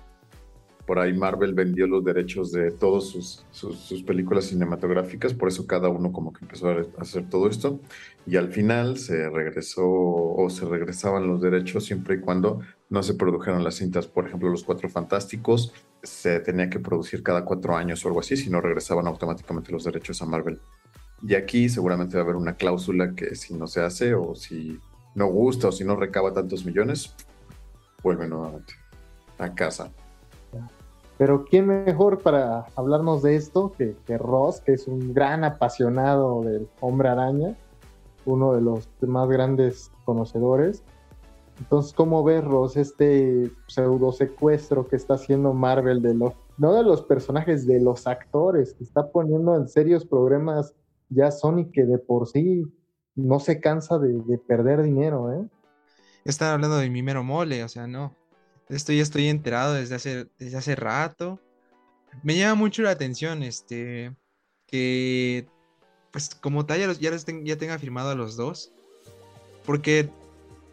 Por 0.85 0.99
ahí 0.99 1.13
Marvel 1.13 1.55
vendió 1.55 1.87
los 1.87 2.05
derechos 2.05 2.51
de 2.51 2.69
todas 2.69 3.05
sus, 3.05 3.43
sus, 3.49 4.03
películas 4.03 4.45
cinematográficas, 4.45 5.33
por 5.33 5.47
eso 5.47 5.65
cada 5.65 5.89
uno 5.89 6.11
como 6.11 6.31
que 6.31 6.45
empezó 6.45 6.69
a 6.69 6.85
hacer 6.99 7.27
todo 7.27 7.49
esto. 7.49 7.79
Y 8.27 8.35
al 8.35 8.49
final 8.49 8.97
se 8.97 9.27
regresó 9.29 9.83
o 9.83 10.47
se 10.51 10.63
regresaban 10.65 11.27
los 11.27 11.41
derechos 11.41 11.85
siempre 11.85 12.15
y 12.15 12.19
cuando 12.19 12.59
no 12.89 13.01
se 13.01 13.15
produjeran 13.15 13.63
las 13.63 13.75
cintas. 13.75 14.05
Por 14.05 14.27
ejemplo, 14.27 14.47
Los 14.49 14.63
Cuatro 14.63 14.87
Fantásticos 14.87 15.73
se 16.03 16.39
tenía 16.39 16.69
que 16.69 16.79
producir 16.79 17.23
cada 17.23 17.45
cuatro 17.45 17.75
años 17.75 18.05
o 18.05 18.09
algo 18.09 18.19
así, 18.19 18.37
si 18.37 18.51
no 18.51 18.61
regresaban 18.61 19.07
automáticamente 19.07 19.71
los 19.71 19.85
derechos 19.85 20.21
a 20.21 20.27
Marvel. 20.27 20.59
Y 21.27 21.34
aquí 21.34 21.70
seguramente 21.70 22.17
va 22.17 22.22
a 22.22 22.24
haber 22.24 22.36
una 22.36 22.55
cláusula 22.55 23.15
que 23.15 23.34
si 23.34 23.55
no 23.55 23.65
se 23.65 23.82
hace 23.82 24.13
o 24.13 24.36
si 24.36 24.79
no 25.15 25.25
gusta 25.27 25.70
o 25.70 25.72
si 25.72 25.84
no 25.84 25.96
recaba 25.96 26.32
tantos 26.32 26.63
millones, 26.65 27.15
vuelve 28.03 28.27
nuevamente 28.27 28.74
a 29.39 29.53
casa. 29.55 29.89
Pero 31.17 31.46
¿quién 31.46 31.65
mejor 31.65 32.20
para 32.20 32.67
hablarnos 32.75 33.24
de 33.24 33.36
esto 33.36 33.72
que, 33.75 33.96
que, 34.05 34.20
Ross, 34.20 34.62
que 34.62 34.74
es 34.74 34.88
un 34.88 35.15
gran 35.15 35.44
apasionado 35.44 36.44
del 36.44 36.67
hombre 36.79 37.10
araña, 37.10 37.55
uno 38.25 38.53
de 38.53 38.62
los 38.62 38.88
más 39.01 39.27
grandes 39.27 39.91
conocedores? 40.03 40.84
Entonces, 41.58 41.94
¿cómo 41.94 42.24
ves, 42.24 42.44
Ross, 42.44 42.77
este 42.77 43.50
pseudo 43.67 44.12
secuestro 44.12 44.88
que 44.88 44.98
está 44.98 45.15
haciendo 45.15 45.53
Marvel 45.53 46.03
de 46.03 46.13
los, 46.13 46.34
no 46.58 46.74
de 46.74 46.84
los 46.84 47.01
personajes, 47.01 47.65
de 47.65 47.82
los 47.82 48.05
actores, 48.05 48.74
que 48.74 48.84
está 48.84 49.08
poniendo 49.08 49.55
en 49.55 49.67
serios 49.67 50.05
problemas 50.05 50.75
ya 51.09 51.31
Sony 51.31 51.71
que 51.71 51.83
de 51.83 51.97
por 51.97 52.27
sí 52.27 52.63
no 53.15 53.39
se 53.39 53.59
cansa 53.59 53.97
de, 53.97 54.38
perder 54.38 54.83
dinero, 54.83 55.31
¿eh? 55.31 55.47
Están 56.25 56.53
hablando 56.53 56.77
de 56.77 56.89
mi 56.89 57.01
mero 57.03 57.24
mole, 57.24 57.63
o 57.63 57.69
sea, 57.69 57.88
no. 57.88 58.15
Esto 58.67 58.91
ya 58.91 59.03
estoy 59.03 59.27
enterado 59.27 59.74
desde 59.74 59.95
hace, 59.95 60.27
desde 60.39 60.57
hace 60.57 60.75
rato. 60.75 61.39
Me 62.24 62.38
llama 62.38 62.55
mucho 62.55 62.81
la 62.81 62.91
atención, 62.91 63.43
este, 63.43 64.15
que, 64.65 65.47
pues 66.12 66.33
como 66.35 66.65
tal, 66.65 66.79
ya, 66.79 66.88
los, 66.88 67.00
ya, 67.00 67.12
ya 67.43 67.57
tenga 67.57 67.77
firmado 67.77 68.09
a 68.09 68.15
los 68.15 68.35
dos. 68.35 68.71
Porque 69.65 70.09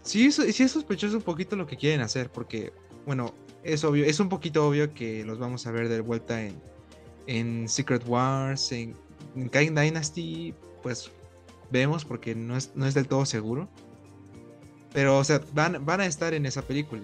sí, 0.02 0.32
sí 0.32 0.62
es 0.62 0.70
sospechoso 0.70 1.18
un 1.18 1.22
poquito 1.22 1.54
lo 1.54 1.66
que 1.66 1.76
quieren 1.76 2.00
hacer, 2.00 2.30
porque, 2.30 2.72
bueno, 3.06 3.34
es 3.62 3.84
obvio, 3.84 4.04
es 4.04 4.20
un 4.20 4.28
poquito 4.28 4.66
obvio 4.66 4.92
que 4.94 5.24
los 5.24 5.38
vamos 5.38 5.66
a 5.66 5.70
ver 5.70 5.88
de 5.88 6.00
vuelta 6.00 6.42
en, 6.42 6.60
en 7.26 7.68
Secret 7.68 8.06
Wars, 8.06 8.72
en 8.72 8.96
en 9.36 9.48
Kain 9.48 9.74
Dynasty, 9.74 10.54
pues 10.82 11.10
vemos 11.70 12.04
porque 12.04 12.34
no 12.34 12.56
es, 12.56 12.72
no 12.74 12.86
es 12.86 12.94
del 12.94 13.08
todo 13.08 13.26
seguro. 13.26 13.68
Pero, 14.92 15.18
o 15.18 15.24
sea, 15.24 15.40
van, 15.54 15.84
van 15.84 16.00
a 16.00 16.06
estar 16.06 16.34
en 16.34 16.46
esa 16.46 16.62
película. 16.62 17.02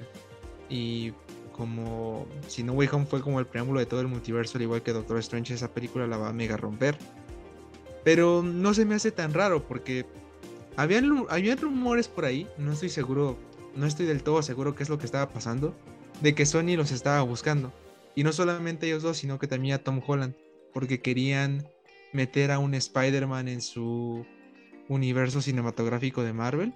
Y 0.68 1.12
como 1.52 2.26
si 2.46 2.62
No 2.62 2.74
Way 2.74 2.88
Home 2.92 3.06
fue 3.06 3.22
como 3.22 3.40
el 3.40 3.46
preámbulo 3.46 3.80
de 3.80 3.86
todo 3.86 4.00
el 4.00 4.08
multiverso, 4.08 4.58
al 4.58 4.62
igual 4.62 4.82
que 4.82 4.92
Doctor 4.92 5.18
Strange, 5.18 5.54
esa 5.54 5.72
película 5.72 6.06
la 6.06 6.16
va 6.16 6.28
a 6.28 6.32
mega 6.32 6.56
romper. 6.56 6.96
Pero 8.04 8.42
no 8.42 8.74
se 8.74 8.84
me 8.84 8.94
hace 8.94 9.10
tan 9.10 9.34
raro 9.34 9.66
porque 9.66 10.06
habían, 10.76 11.26
habían 11.28 11.58
rumores 11.58 12.08
por 12.08 12.26
ahí, 12.26 12.46
no 12.58 12.72
estoy 12.72 12.90
seguro, 12.90 13.36
no 13.74 13.86
estoy 13.86 14.06
del 14.06 14.22
todo 14.22 14.42
seguro 14.42 14.74
qué 14.74 14.84
es 14.84 14.88
lo 14.88 14.98
que 14.98 15.06
estaba 15.06 15.30
pasando, 15.30 15.74
de 16.20 16.34
que 16.34 16.46
Sony 16.46 16.76
los 16.76 16.92
estaba 16.92 17.22
buscando. 17.22 17.72
Y 18.14 18.22
no 18.22 18.32
solamente 18.32 18.86
ellos 18.86 19.02
dos, 19.02 19.16
sino 19.16 19.38
que 19.38 19.48
también 19.48 19.74
a 19.74 19.78
Tom 19.78 20.00
Holland, 20.06 20.34
porque 20.72 21.00
querían 21.00 21.66
meter 22.12 22.50
a 22.50 22.58
un 22.58 22.74
Spider-Man 22.74 23.48
en 23.48 23.60
su 23.60 24.24
universo 24.88 25.42
cinematográfico 25.42 26.22
de 26.22 26.32
Marvel. 26.32 26.74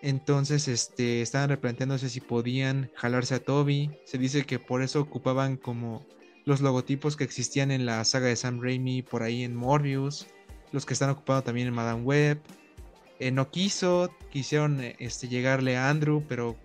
Entonces, 0.00 0.68
este, 0.68 1.22
estaban 1.22 1.48
replanteándose 1.48 2.08
si 2.08 2.20
podían 2.20 2.90
jalarse 2.94 3.34
a 3.34 3.40
Toby. 3.40 3.90
Se 4.04 4.18
dice 4.18 4.44
que 4.44 4.58
por 4.58 4.82
eso 4.82 5.00
ocupaban 5.00 5.56
como 5.56 6.06
los 6.44 6.60
logotipos 6.60 7.16
que 7.16 7.24
existían 7.24 7.70
en 7.70 7.84
la 7.84 8.04
saga 8.04 8.28
de 8.28 8.36
Sam 8.36 8.60
Raimi, 8.62 9.02
por 9.02 9.22
ahí 9.22 9.42
en 9.42 9.54
Morbius, 9.54 10.26
los 10.72 10.86
que 10.86 10.94
están 10.94 11.10
ocupados 11.10 11.44
también 11.44 11.66
en 11.68 11.74
Madame 11.74 12.02
Web. 12.02 12.40
Eh, 13.18 13.32
no 13.32 13.50
quiso, 13.50 14.14
quisieron 14.30 14.80
este, 14.98 15.28
llegarle 15.28 15.76
a 15.76 15.90
Andrew, 15.90 16.24
pero 16.28 16.56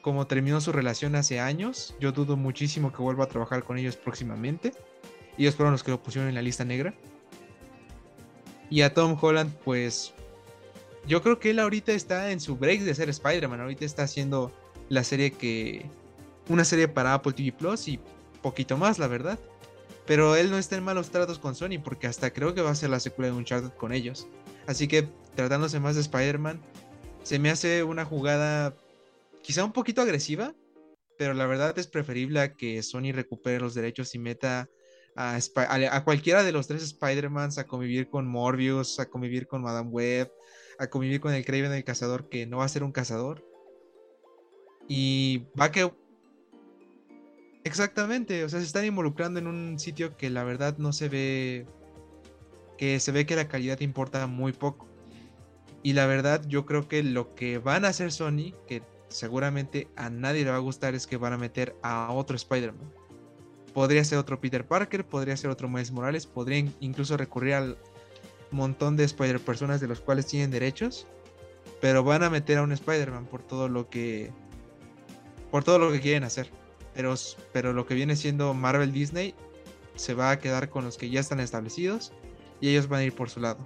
como 0.00 0.26
terminó 0.26 0.60
su 0.60 0.72
relación 0.72 1.14
hace 1.16 1.40
años, 1.40 1.94
yo 2.00 2.12
dudo 2.12 2.36
muchísimo 2.36 2.92
que 2.92 3.02
vuelva 3.02 3.24
a 3.24 3.28
trabajar 3.28 3.64
con 3.64 3.76
ellos 3.76 3.96
próximamente. 3.96 4.72
Ellos 5.38 5.54
fueron 5.54 5.72
los 5.72 5.82
que 5.82 5.90
lo 5.90 6.02
pusieron 6.02 6.28
en 6.28 6.34
la 6.34 6.42
lista 6.42 6.64
negra. 6.64 6.94
Y 8.70 8.82
a 8.82 8.94
Tom 8.94 9.16
Holland, 9.20 9.52
pues 9.64 10.14
yo 11.06 11.22
creo 11.22 11.38
que 11.38 11.50
él 11.50 11.58
ahorita 11.58 11.92
está 11.92 12.30
en 12.30 12.40
su 12.40 12.56
break 12.56 12.80
de 12.80 12.94
ser 12.94 13.08
Spider-Man. 13.08 13.60
Ahorita 13.60 13.84
está 13.84 14.04
haciendo 14.04 14.52
la 14.88 15.04
serie 15.04 15.32
que. 15.32 15.86
Una 16.48 16.64
serie 16.64 16.88
para 16.88 17.14
Apple 17.14 17.32
TV 17.32 17.52
Plus 17.52 17.88
y 17.88 17.98
poquito 18.42 18.76
más, 18.76 18.98
la 18.98 19.06
verdad. 19.06 19.38
Pero 20.06 20.36
él 20.36 20.50
no 20.50 20.58
está 20.58 20.76
en 20.76 20.84
malos 20.84 21.10
tratos 21.10 21.38
con 21.38 21.54
Sony 21.54 21.78
porque 21.82 22.06
hasta 22.06 22.32
creo 22.32 22.54
que 22.54 22.60
va 22.60 22.70
a 22.70 22.74
ser 22.74 22.90
la 22.90 23.00
secuela 23.00 23.30
de 23.30 23.38
Uncharted 23.38 23.70
con 23.70 23.92
ellos. 23.92 24.26
Así 24.66 24.86
que 24.86 25.08
tratándose 25.34 25.80
más 25.80 25.94
de 25.94 26.02
Spider-Man, 26.02 26.60
se 27.22 27.38
me 27.38 27.50
hace 27.50 27.82
una 27.82 28.04
jugada 28.04 28.76
quizá 29.42 29.64
un 29.64 29.72
poquito 29.72 30.02
agresiva, 30.02 30.54
pero 31.16 31.32
la 31.32 31.46
verdad 31.46 31.78
es 31.78 31.86
preferible 31.86 32.40
a 32.40 32.52
que 32.54 32.82
Sony 32.82 33.12
recupere 33.12 33.60
los 33.60 33.74
derechos 33.74 34.14
y 34.14 34.18
meta 34.18 34.68
a, 35.16 36.04
cualquiera 36.04 36.42
de 36.42 36.52
los 36.52 36.66
tres 36.66 36.82
Spider-Mans 36.82 37.58
a 37.58 37.66
convivir 37.66 38.08
con 38.08 38.26
Morbius, 38.26 38.98
a 38.98 39.08
convivir 39.08 39.46
con 39.46 39.62
Madame 39.62 39.90
Web, 39.90 40.32
a 40.78 40.88
convivir 40.88 41.20
con 41.20 41.32
el 41.32 41.44
Kraven 41.44 41.72
el 41.72 41.84
cazador, 41.84 42.28
que 42.28 42.46
no 42.46 42.58
va 42.58 42.64
a 42.64 42.68
ser 42.68 42.82
un 42.82 42.92
cazador. 42.92 43.44
Y 44.88 45.46
va 45.58 45.70
que. 45.70 45.92
Exactamente, 47.62 48.44
o 48.44 48.48
sea, 48.48 48.60
se 48.60 48.66
están 48.66 48.84
involucrando 48.84 49.38
en 49.38 49.46
un 49.46 49.78
sitio 49.78 50.16
que 50.16 50.28
la 50.30 50.44
verdad 50.44 50.76
no 50.78 50.92
se 50.92 51.08
ve. 51.08 51.66
Que 52.76 52.98
se 53.00 53.12
ve 53.12 53.24
que 53.24 53.36
la 53.36 53.48
calidad 53.48 53.80
importa 53.80 54.26
muy 54.26 54.52
poco. 54.52 54.88
Y 55.82 55.92
la 55.92 56.06
verdad, 56.06 56.42
yo 56.48 56.66
creo 56.66 56.88
que 56.88 57.02
lo 57.02 57.34
que 57.34 57.58
van 57.58 57.84
a 57.84 57.88
hacer 57.88 58.10
Sony, 58.10 58.52
que 58.66 58.82
seguramente 59.08 59.88
a 59.96 60.10
nadie 60.10 60.44
le 60.44 60.50
va 60.50 60.56
a 60.56 60.60
gustar, 60.60 60.94
es 60.94 61.06
que 61.06 61.16
van 61.16 61.34
a 61.34 61.38
meter 61.38 61.76
a 61.82 62.10
otro 62.12 62.36
Spider-Man. 62.36 63.03
Podría 63.74 64.04
ser 64.04 64.18
otro 64.18 64.40
Peter 64.40 64.64
Parker, 64.64 65.04
podría 65.04 65.36
ser 65.36 65.50
otro 65.50 65.68
Miles 65.68 65.90
Morales, 65.90 66.26
podrían 66.26 66.72
incluso 66.80 67.16
recurrir 67.16 67.54
al 67.54 67.78
montón 68.50 68.96
de 68.96 69.04
Spider-Personas 69.04 69.80
de 69.80 69.88
los 69.88 70.00
cuales 70.00 70.26
tienen 70.26 70.50
derechos, 70.50 71.06
pero 71.80 72.04
van 72.04 72.22
a 72.22 72.30
meter 72.30 72.58
a 72.58 72.62
un 72.62 72.72
Spider-Man 72.72 73.26
por 73.26 73.42
todo 73.42 73.68
lo 73.68 73.90
que 73.90 74.32
por 75.50 75.62
todo 75.64 75.78
lo 75.78 75.92
que 75.92 76.00
quieren 76.00 76.24
hacer. 76.24 76.48
Pero, 76.94 77.14
pero 77.52 77.72
lo 77.72 77.86
que 77.86 77.94
viene 77.94 78.16
siendo 78.16 78.54
Marvel 78.54 78.92
Disney 78.92 79.34
se 79.96 80.14
va 80.14 80.30
a 80.30 80.38
quedar 80.38 80.68
con 80.68 80.84
los 80.84 80.96
que 80.96 81.10
ya 81.10 81.20
están 81.20 81.40
establecidos 81.40 82.12
y 82.60 82.70
ellos 82.70 82.88
van 82.88 83.00
a 83.00 83.04
ir 83.04 83.12
por 83.12 83.30
su 83.30 83.40
lado. 83.40 83.58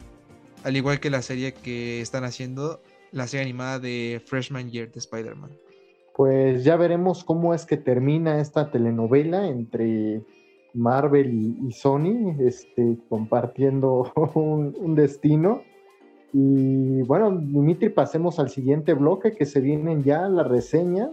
Al 0.65 0.77
igual 0.77 1.01
que 1.01 1.11
la 1.11 1.23
serie 1.23 1.55
que 1.55 2.01
están 2.01 2.25
haciendo, 2.25 2.83
la 3.13 3.27
serie 3.27 3.45
animada 3.45 3.79
de 3.79 4.23
Freshman 4.27 4.71
Year 4.71 4.91
de 4.91 4.99
Spider-Man. 4.99 5.57
Pues 6.19 6.65
ya 6.65 6.75
veremos 6.75 7.23
cómo 7.23 7.55
es 7.55 7.65
que 7.65 7.77
termina 7.77 8.41
esta 8.41 8.73
telenovela 8.73 9.47
entre 9.47 10.25
Marvel 10.75 11.33
y, 11.65 11.71
Sony 11.71 12.35
este, 12.41 12.99
compartiendo 13.09 14.13
un, 14.35 14.97
destino. 14.97 15.63
Y 16.33 17.03
bueno, 17.03 17.31
Dimitri, 17.31 17.91
pasemos 17.91 18.41
al 18.41 18.51
siguiente 18.51 18.95
bloque 18.95 19.37
que 19.37 19.47
se 19.47 19.61
vienen 19.61 20.03
ya 20.03 20.29
la 20.29 20.43
reseña 20.43 21.13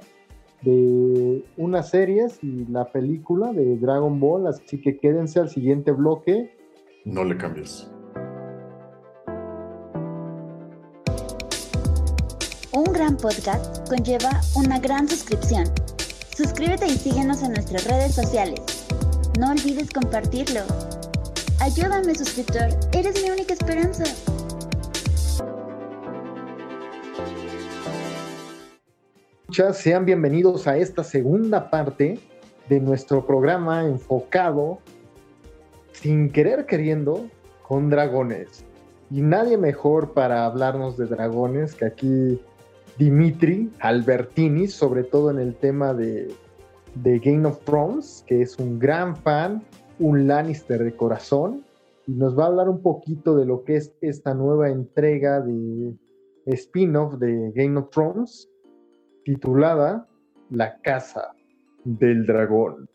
de 0.64 1.44
unas 1.56 1.92
series 1.92 2.44
y 2.44 2.66
la 2.66 2.86
película 2.86 3.54
de 3.54 3.78
Dragon 3.78 4.20
Ball, 4.20 4.48
así 4.48 4.82
que 4.82 4.98
quédense 4.98 5.40
al 5.40 5.50
siguiente 5.50 5.92
bloque. 5.92 6.50
No 7.04 7.24
le 7.24 7.38
cambies. 7.38 7.92
Gran 12.96 13.18
podcast 13.18 13.90
conlleva 13.90 14.40
una 14.56 14.80
gran 14.80 15.06
suscripción. 15.10 15.66
Suscríbete 16.34 16.88
y 16.88 16.92
síguenos 16.92 17.44
en 17.44 17.52
nuestras 17.52 17.84
redes 17.84 18.16
sociales. 18.16 18.62
No 19.38 19.52
olvides 19.52 19.90
compartirlo. 19.92 20.62
Ayúdame, 21.60 22.16
suscriptor. 22.16 22.70
Eres 22.94 23.22
mi 23.22 23.32
única 23.32 23.54
esperanza. 23.54 24.06
Sean 29.74 30.06
bienvenidos 30.06 30.66
a 30.66 30.78
esta 30.78 31.04
segunda 31.04 31.70
parte 31.70 32.18
de 32.70 32.80
nuestro 32.80 33.28
programa 33.28 33.84
enfocado, 33.84 34.80
sin 35.92 36.32
querer 36.32 36.66
queriendo, 36.66 37.30
con 37.68 37.90
dragones. 37.90 38.64
Y 39.12 39.22
nadie 39.22 39.58
mejor 39.58 40.14
para 40.14 40.46
hablarnos 40.46 40.96
de 40.96 41.08
dragones 41.08 41.76
que 41.76 41.86
aquí 41.86 42.42
Dimitri 42.98 43.72
Albertini, 43.80 44.68
sobre 44.68 45.04
todo 45.04 45.32
en 45.32 45.40
el 45.40 45.56
tema 45.56 45.94
de 45.94 46.34
de 46.96 47.20
Game 47.20 47.46
of 47.46 47.64
Thrones, 47.66 48.24
que 48.28 48.42
es 48.42 48.58
un 48.58 48.80
gran 48.80 49.16
fan, 49.16 49.64
un 50.00 50.28
Lannister 50.28 50.84
de 50.84 50.96
corazón, 50.96 51.64
y 52.08 52.14
nos 52.14 52.38
va 52.38 52.46
a 52.46 52.48
hablar 52.48 52.70
un 52.70 52.82
poquito 52.82 53.36
de 53.36 53.46
lo 53.46 53.64
que 53.64 53.78
es 53.78 53.94
esta 54.02 54.34
nueva 54.34 54.70
entrega 54.70 55.42
de 55.42 55.94
spin-off 56.46 57.16
de 57.16 57.52
Game 57.54 57.78
of 57.80 57.90
Thrones, 57.90 58.50
titulada 59.24 60.08
La 60.50 60.80
Casa 60.82 61.34
del 61.84 62.26
Dragón. 62.26 62.88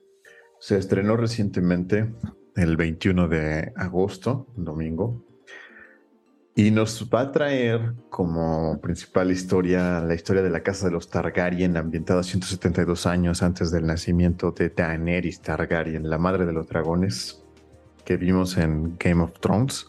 Se 0.61 0.79
estrenó 0.79 1.17
recientemente, 1.17 2.13
el 2.55 2.77
21 2.77 3.29
de 3.29 3.73
agosto, 3.77 4.47
domingo, 4.57 5.25
y 6.61 6.71
nos 6.71 7.09
va 7.09 7.23
a 7.23 7.33
traer 7.33 7.95
como 8.11 8.79
principal 8.83 9.31
historia 9.31 10.01
la 10.01 10.15
historia 10.15 10.43
de 10.43 10.51
la 10.51 10.63
casa 10.63 10.85
de 10.85 10.93
los 10.93 11.09
Targaryen, 11.09 11.79
ambientada 11.79 12.23
172 12.23 13.07
años 13.07 13.43
antes 13.43 13.71
del 13.71 13.87
nacimiento 13.87 14.53
de 14.53 14.69
Daenerys 14.69 15.41
Targaryen, 15.41 16.11
la 16.11 16.19
madre 16.19 16.45
de 16.45 16.53
los 16.53 16.69
dragones, 16.69 17.43
que 18.05 18.19
vimos 18.19 18.59
en 18.59 18.99
Game 18.99 19.23
of 19.23 19.33
Thrones. 19.41 19.87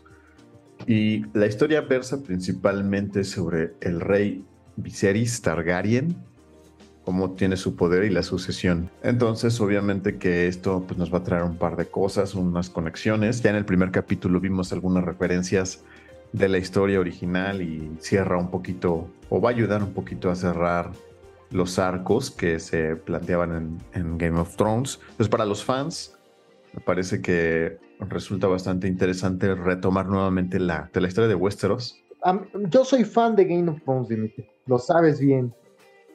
Y 0.87 1.25
la 1.37 1.45
historia 1.45 1.81
versa 1.81 2.23
principalmente 2.23 3.25
sobre 3.25 3.73
el 3.81 3.99
rey 3.99 4.45
Viserys 4.77 5.41
Targaryen, 5.41 6.15
cómo 7.03 7.31
tiene 7.31 7.57
su 7.57 7.75
poder 7.75 8.05
y 8.05 8.11
la 8.11 8.23
sucesión. 8.23 8.89
Entonces, 9.03 9.59
obviamente 9.59 10.17
que 10.17 10.47
esto 10.47 10.85
pues, 10.87 10.97
nos 10.97 11.13
va 11.13 11.17
a 11.17 11.23
traer 11.23 11.43
un 11.43 11.57
par 11.57 11.75
de 11.75 11.87
cosas, 11.87 12.33
unas 12.33 12.69
conexiones. 12.69 13.41
Ya 13.41 13.49
en 13.49 13.57
el 13.57 13.65
primer 13.65 13.91
capítulo 13.91 14.39
vimos 14.39 14.71
algunas 14.71 15.03
referencias 15.03 15.83
de 16.33 16.49
la 16.49 16.57
historia 16.57 16.99
original 16.99 17.61
y 17.61 17.91
cierra 17.99 18.37
un 18.37 18.49
poquito 18.49 19.07
o 19.29 19.41
va 19.41 19.49
a 19.49 19.53
ayudar 19.53 19.83
un 19.83 19.93
poquito 19.93 20.29
a 20.29 20.35
cerrar 20.35 20.91
los 21.51 21.77
arcos 21.79 22.31
que 22.31 22.59
se 22.59 22.95
planteaban 22.95 23.79
en, 23.93 24.17
Game 24.17 24.39
of 24.39 24.55
Thrones. 24.55 24.99
Entonces 25.01 25.29
para 25.29 25.45
los 25.45 25.63
fans 25.63 26.17
me 26.73 26.81
parece 26.81 27.21
que 27.21 27.77
resulta 27.99 28.47
bastante 28.47 28.87
interesante 28.87 29.53
retomar 29.55 30.07
nuevamente 30.07 30.59
la, 30.59 30.89
historia 30.93 31.27
de 31.27 31.35
Westeros. 31.35 32.01
yo 32.69 32.85
soy 32.85 33.03
fan 33.03 33.35
de 33.35 33.45
Game 33.45 33.69
of 33.69 33.81
Thrones, 33.83 34.07
Dimitri, 34.07 34.47
lo 34.65 34.79
sabes 34.79 35.19
bien. 35.19 35.53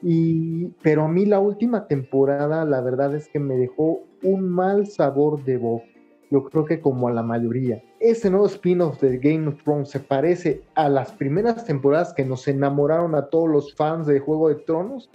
Y, 0.01 0.67
pero 0.83 1.05
a 1.05 1.07
mí 1.07 1.25
la 1.25 1.39
última 1.39 1.87
temporada, 1.87 2.65
la 2.65 2.81
verdad 2.81 3.15
es 3.15 3.27
que 3.29 3.39
me 3.39 3.55
dejó 3.55 4.03
un 4.21 4.47
mal 4.47 4.87
sabor 4.87 5.43
de 5.43 5.57
boca 5.57 5.85
yo 6.29 6.43
creo 6.43 6.65
que 6.65 6.81
como 6.81 7.07
a 7.07 7.11
la 7.11 7.23
mayoría. 7.23 7.81
Ese 7.99 8.29
nuevo 8.29 8.45
spin-off 8.45 9.01
de 9.01 9.17
Game 9.17 9.47
of 9.47 9.63
Thrones 9.63 9.89
se 9.89 9.99
parece 9.99 10.61
a 10.75 10.87
las 10.87 11.11
primeras 11.11 11.65
temporadas 11.65 12.13
que 12.13 12.23
nos 12.23 12.47
enamoraron 12.47 13.15
a 13.15 13.27
todos 13.27 13.49
los 13.49 13.73
fans 13.73 14.05
de 14.05 14.19
Juego 14.19 14.49
de 14.49 14.55
Tronos 14.55 15.09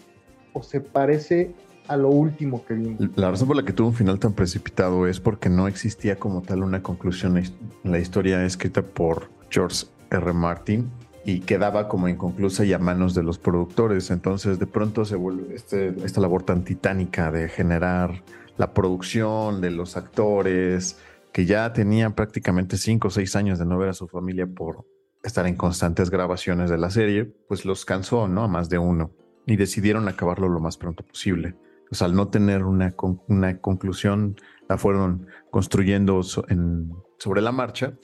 o 0.52 0.62
se 0.64 0.80
parece 0.80 1.54
a 1.86 1.96
lo 1.96 2.08
último 2.08 2.64
que 2.64 2.74
vimos. 2.74 3.08
La 3.16 3.30
razón 3.30 3.46
por 3.46 3.56
la 3.56 3.64
que 3.64 3.72
tuvo 3.72 3.88
un 3.88 3.94
final 3.94 4.18
tan 4.18 4.32
precipitado 4.32 5.06
es 5.06 5.20
porque 5.20 5.48
no 5.48 5.68
existía 5.68 6.16
como 6.16 6.42
tal 6.42 6.64
una 6.64 6.82
conclusión 6.82 7.36
en 7.36 7.52
la 7.84 8.00
historia 8.00 8.44
escrita 8.44 8.82
por 8.82 9.30
George 9.48 9.86
R. 10.10 10.32
Martin 10.32 10.90
y 11.24 11.40
quedaba 11.40 11.88
como 11.88 12.08
inconclusa 12.08 12.64
y 12.64 12.72
a 12.72 12.80
manos 12.80 13.14
de 13.14 13.22
los 13.22 13.38
productores. 13.38 14.10
Entonces 14.10 14.58
de 14.58 14.66
pronto 14.66 15.04
se 15.04 15.14
vuelve 15.14 15.54
este, 15.54 15.94
esta 16.04 16.20
labor 16.20 16.42
tan 16.42 16.64
titánica 16.64 17.30
de 17.30 17.48
generar 17.48 18.22
la 18.56 18.74
producción, 18.74 19.60
de 19.60 19.70
los 19.70 19.96
actores, 19.96 20.98
que 21.32 21.46
ya 21.46 21.72
tenían 21.72 22.14
prácticamente 22.14 22.76
cinco 22.76 23.08
o 23.08 23.10
seis 23.10 23.34
años 23.36 23.58
de 23.58 23.66
no 23.66 23.78
ver 23.78 23.88
a 23.88 23.94
su 23.94 24.06
familia 24.08 24.46
por 24.46 24.86
estar 25.22 25.46
en 25.46 25.56
constantes 25.56 26.10
grabaciones 26.10 26.70
de 26.70 26.78
la 26.78 26.90
serie, 26.90 27.24
pues 27.48 27.64
los 27.64 27.84
cansó, 27.84 28.28
¿no? 28.28 28.44
A 28.44 28.48
más 28.48 28.68
de 28.68 28.78
uno. 28.78 29.12
Y 29.46 29.56
decidieron 29.56 30.08
acabarlo 30.08 30.48
lo 30.48 30.60
más 30.60 30.76
pronto 30.76 31.04
posible. 31.04 31.56
Pues 31.88 32.02
al 32.02 32.14
no 32.14 32.28
tener 32.28 32.64
una, 32.64 32.94
una 33.28 33.60
conclusión, 33.60 34.36
la 34.68 34.78
fueron 34.78 35.26
construyendo 35.50 36.22
sobre 36.22 37.42
la 37.42 37.52
marcha 37.52 37.94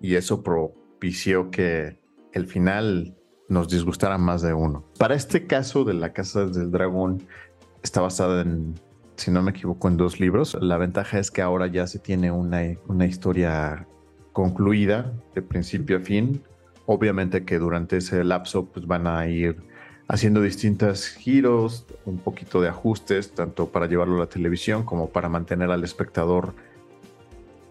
y 0.00 0.14
eso 0.14 0.42
propició 0.42 1.50
que 1.50 2.00
el 2.32 2.46
final 2.46 3.16
nos 3.48 3.68
disgustara 3.68 4.18
más 4.18 4.42
de 4.42 4.52
uno. 4.52 4.84
Para 4.98 5.14
este 5.14 5.46
caso 5.46 5.84
de 5.84 5.94
la 5.94 6.12
Casa 6.12 6.46
del 6.46 6.70
Dragón, 6.70 7.26
está 7.82 8.00
basada 8.00 8.42
en 8.42 8.74
si 9.18 9.30
no 9.30 9.42
me 9.42 9.50
equivoco, 9.50 9.88
en 9.88 9.96
dos 9.96 10.20
libros. 10.20 10.56
La 10.60 10.78
ventaja 10.78 11.18
es 11.18 11.30
que 11.30 11.42
ahora 11.42 11.66
ya 11.66 11.86
se 11.86 11.98
tiene 11.98 12.30
una, 12.30 12.62
una 12.86 13.06
historia 13.06 13.86
concluida 14.32 15.12
de 15.34 15.42
principio 15.42 15.98
a 15.98 16.00
fin. 16.00 16.42
Obviamente 16.86 17.44
que 17.44 17.58
durante 17.58 17.98
ese 17.98 18.24
lapso 18.24 18.66
pues 18.66 18.86
van 18.86 19.06
a 19.06 19.26
ir 19.28 19.56
haciendo 20.06 20.40
distintos 20.40 21.08
giros, 21.08 21.84
un 22.06 22.18
poquito 22.18 22.60
de 22.62 22.68
ajustes, 22.68 23.32
tanto 23.32 23.68
para 23.68 23.86
llevarlo 23.86 24.16
a 24.16 24.20
la 24.20 24.26
televisión 24.26 24.84
como 24.84 25.10
para 25.10 25.28
mantener 25.28 25.70
al 25.70 25.84
espectador 25.84 26.54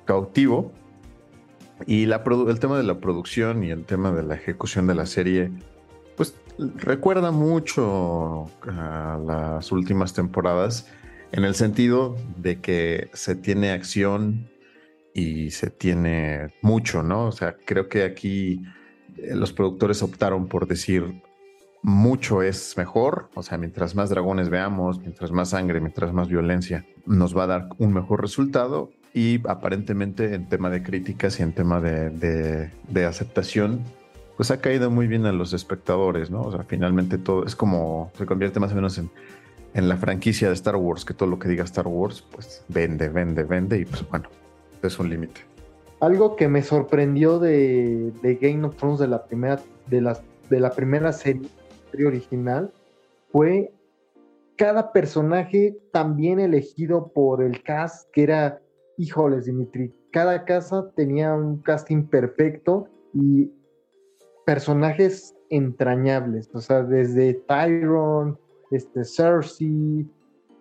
cautivo. 0.05 0.71
Y 1.85 2.03
el 2.03 2.59
tema 2.59 2.77
de 2.77 2.83
la 2.83 2.99
producción 2.99 3.63
y 3.63 3.71
el 3.71 3.85
tema 3.85 4.11
de 4.11 4.23
la 4.23 4.35
ejecución 4.35 4.87
de 4.87 4.95
la 4.95 5.05
serie 5.05 5.51
recuerda 6.57 7.31
mucho 7.31 8.49
a 8.67 9.19
las 9.23 9.71
últimas 9.71 10.13
temporadas 10.13 10.87
en 11.31 11.43
el 11.43 11.55
sentido 11.55 12.15
de 12.37 12.59
que 12.59 13.09
se 13.13 13.35
tiene 13.35 13.71
acción 13.71 14.49
y 15.13 15.51
se 15.51 15.69
tiene 15.69 16.53
mucho, 16.61 17.03
¿no? 17.03 17.25
O 17.25 17.31
sea, 17.31 17.55
creo 17.65 17.89
que 17.89 18.03
aquí 18.03 18.61
eh, 19.17 19.35
los 19.35 19.51
productores 19.51 20.03
optaron 20.03 20.47
por 20.47 20.67
decir 20.67 21.21
mucho 21.81 22.41
es 22.41 22.75
mejor, 22.77 23.29
o 23.33 23.43
sea, 23.43 23.57
mientras 23.57 23.95
más 23.95 24.09
dragones 24.09 24.49
veamos, 24.49 24.99
mientras 24.99 25.31
más 25.31 25.49
sangre, 25.49 25.79
mientras 25.79 26.13
más 26.13 26.27
violencia, 26.27 26.85
nos 27.05 27.37
va 27.37 27.43
a 27.43 27.47
dar 27.47 27.69
un 27.77 27.93
mejor 27.93 28.21
resultado 28.21 28.91
y 29.13 29.41
aparentemente 29.47 30.33
en 30.33 30.49
tema 30.49 30.69
de 30.69 30.83
críticas 30.83 31.39
y 31.39 31.43
en 31.43 31.53
tema 31.53 31.79
de, 31.79 32.69
de 32.87 33.05
aceptación, 33.05 33.81
pues 34.35 34.51
ha 34.51 34.61
caído 34.61 34.91
muy 34.91 35.07
bien 35.07 35.25
a 35.25 35.31
los 35.31 35.53
espectadores, 35.53 36.29
¿no? 36.29 36.41
O 36.41 36.51
sea, 36.51 36.63
finalmente 36.63 37.17
todo 37.17 37.43
es 37.45 37.55
como 37.55 38.11
se 38.15 38.25
convierte 38.25 38.59
más 38.59 38.71
o 38.71 38.75
menos 38.75 38.97
en, 38.99 39.09
en 39.77 39.87
la 39.87 39.95
franquicia 39.95 40.47
de 40.47 40.55
Star 40.55 40.75
Wars, 40.75 41.05
que 41.05 41.13
todo 41.13 41.29
lo 41.29 41.37
que 41.37 41.47
diga 41.47 41.63
Star 41.63 41.87
Wars, 41.87 42.25
pues 42.31 42.65
vende, 42.67 43.09
vende, 43.09 43.43
vende 43.43 43.79
y 43.79 43.85
pues 43.85 44.09
bueno, 44.09 44.27
es 44.81 44.97
un 44.97 45.09
límite. 45.09 45.41
Algo 45.99 46.35
que 46.35 46.47
me 46.47 46.63
sorprendió 46.63 47.37
de, 47.37 48.11
Game 48.41 48.65
of 48.65 48.75
Thrones 48.75 48.99
de 48.99 49.07
la 49.07 49.25
primera, 49.25 49.61
de 49.87 50.15
de 50.49 50.59
la 50.59 50.71
primera 50.71 51.13
serie, 51.13 51.47
original 52.05 52.71
fue 53.31 53.71
cada 54.55 54.91
personaje 54.91 55.77
también 55.91 56.39
elegido 56.39 57.11
por 57.13 57.43
el 57.43 57.63
cast, 57.63 58.09
que 58.11 58.23
era, 58.23 58.59
híjoles, 58.97 59.45
Dimitri, 59.45 59.93
cada 60.11 60.45
casa 60.45 60.91
tenía 60.95 61.33
un 61.33 61.61
casting 61.61 62.03
perfecto 62.03 62.87
y 63.13 63.51
personajes 64.45 65.35
entrañables, 65.49 66.49
o 66.53 66.61
sea, 66.61 66.83
desde 66.83 67.35
Tyron, 67.47 68.39
este, 68.71 69.05
Cersei, 69.05 70.07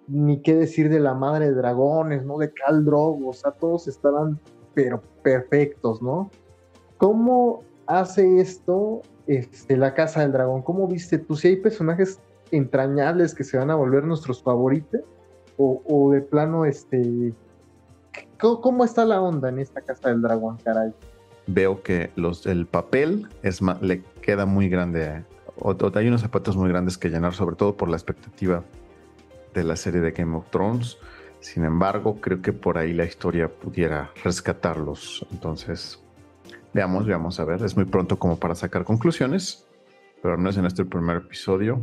ni 0.08 0.40
qué 0.42 0.54
decir 0.54 0.88
de 0.88 1.00
la 1.00 1.14
madre 1.14 1.46
de 1.46 1.54
dragones, 1.54 2.24
¿no? 2.24 2.38
De 2.38 2.52
Khal 2.52 2.84
Drogo, 2.84 3.30
o 3.30 3.32
sea, 3.32 3.52
todos 3.52 3.88
estaban 3.88 4.38
pero 4.74 5.00
perfectos, 5.22 6.02
¿no? 6.02 6.30
¿Cómo 6.98 7.62
hace 7.86 8.40
esto 8.40 9.00
este, 9.26 9.76
la 9.76 9.94
Casa 9.94 10.20
del 10.20 10.32
Dragón? 10.32 10.62
¿Cómo 10.62 10.86
viste 10.86 11.18
tú? 11.18 11.34
Si 11.34 11.48
hay 11.48 11.56
personajes 11.56 12.20
entrañables 12.50 13.34
que 13.34 13.42
se 13.42 13.56
van 13.56 13.70
a 13.70 13.74
volver 13.74 14.04
nuestros 14.04 14.42
favoritos 14.42 15.00
o, 15.56 16.10
de 16.12 16.20
plano, 16.20 16.66
este, 16.66 17.32
¿cómo, 18.38 18.84
está 18.84 19.06
la 19.06 19.22
onda 19.22 19.48
en 19.48 19.58
esta 19.58 19.80
Casa 19.80 20.10
del 20.10 20.20
Dragón, 20.20 20.58
caray? 20.62 20.92
Veo 21.46 21.82
que 21.82 22.10
los, 22.16 22.44
el 22.44 22.66
papel 22.66 23.26
es 23.42 23.62
le 23.80 24.02
queda 24.20 24.44
muy 24.44 24.68
grande. 24.68 25.24
O, 25.58 25.74
hay 25.94 26.08
unos 26.08 26.20
zapatos 26.20 26.56
muy 26.56 26.68
grandes 26.68 26.98
que 26.98 27.08
llenar, 27.08 27.34
sobre 27.34 27.56
todo 27.56 27.76
por 27.76 27.88
la 27.88 27.96
expectativa 27.96 28.62
de 29.54 29.64
la 29.64 29.76
serie 29.76 30.00
de 30.00 30.10
Game 30.12 30.36
of 30.36 30.48
Thrones. 30.50 30.98
Sin 31.40 31.64
embargo, 31.64 32.20
creo 32.20 32.42
que 32.42 32.52
por 32.52 32.78
ahí 32.78 32.92
la 32.92 33.04
historia 33.04 33.48
pudiera 33.48 34.10
rescatarlos. 34.22 35.26
Entonces, 35.30 36.02
veamos, 36.74 37.06
veamos 37.06 37.40
a 37.40 37.44
ver. 37.44 37.62
Es 37.62 37.76
muy 37.76 37.86
pronto 37.86 38.18
como 38.18 38.38
para 38.38 38.54
sacar 38.54 38.84
conclusiones, 38.84 39.66
pero 40.22 40.36
no 40.36 40.50
es 40.50 40.56
en 40.56 40.66
este 40.66 40.84
primer 40.84 41.18
episodio. 41.18 41.82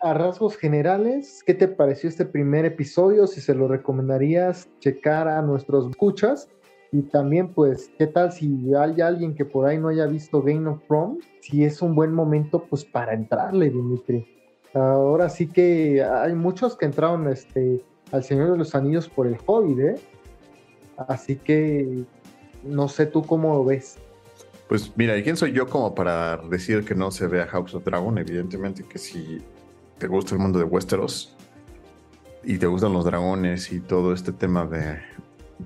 A 0.00 0.14
rasgos 0.14 0.56
generales, 0.56 1.42
¿qué 1.44 1.54
te 1.54 1.66
pareció 1.66 2.08
este 2.08 2.24
primer 2.24 2.64
episodio? 2.64 3.26
Si 3.26 3.40
se 3.40 3.54
lo 3.54 3.66
recomendarías 3.66 4.68
checar 4.78 5.26
a 5.26 5.42
nuestros 5.42 5.90
escuchas. 5.90 6.48
Y 6.90 7.02
también, 7.02 7.48
pues, 7.48 7.90
¿qué 7.98 8.06
tal 8.06 8.32
si 8.32 8.74
hay 8.74 9.00
alguien 9.00 9.34
que 9.34 9.44
por 9.44 9.66
ahí 9.66 9.78
no 9.78 9.88
haya 9.88 10.06
visto 10.06 10.42
Game 10.42 10.68
of 10.68 10.80
Thrones? 10.86 11.24
Si 11.40 11.64
es 11.64 11.82
un 11.82 11.94
buen 11.94 12.12
momento, 12.12 12.64
pues, 12.64 12.84
para 12.84 13.12
entrarle, 13.12 13.70
Dimitri. 13.70 14.26
Ahora 14.74 15.28
sí 15.28 15.46
que 15.46 16.02
hay 16.02 16.34
muchos 16.34 16.76
que 16.76 16.86
entraron 16.86 17.28
este, 17.28 17.82
al 18.12 18.24
Señor 18.24 18.52
de 18.52 18.58
los 18.58 18.74
Anillos 18.74 19.08
por 19.08 19.26
el 19.26 19.36
Hobbit, 19.44 19.78
¿eh? 19.78 19.94
Así 20.96 21.36
que 21.36 22.04
no 22.64 22.88
sé 22.88 23.06
tú 23.06 23.22
cómo 23.22 23.54
lo 23.54 23.64
ves. 23.64 23.98
Pues 24.68 24.92
mira, 24.96 25.16
¿y 25.16 25.22
quién 25.22 25.36
soy 25.36 25.52
yo 25.52 25.66
como 25.66 25.94
para 25.94 26.36
decir 26.36 26.84
que 26.84 26.94
no 26.94 27.10
se 27.10 27.26
vea 27.26 27.46
House 27.46 27.74
of 27.74 27.84
Dragon? 27.84 28.18
Evidentemente 28.18 28.82
que 28.82 28.98
si 28.98 29.42
te 29.98 30.06
gusta 30.06 30.34
el 30.34 30.40
mundo 30.40 30.58
de 30.58 30.64
Westeros 30.64 31.34
y 32.44 32.58
te 32.58 32.66
gustan 32.66 32.92
los 32.92 33.04
dragones 33.04 33.72
y 33.72 33.80
todo 33.80 34.12
este 34.12 34.32
tema 34.32 34.66
de 34.66 34.98